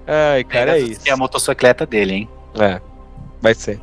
Ai, 0.06 0.44
cara, 0.44 0.70
é 0.70 0.74
Pegasus, 0.74 0.90
isso. 0.92 1.00
Que 1.02 1.10
é 1.10 1.12
a 1.12 1.16
motocicleta 1.16 1.84
dele, 1.84 2.14
hein? 2.14 2.30
É, 2.58 2.80
vai 3.42 3.54
ser. 3.54 3.80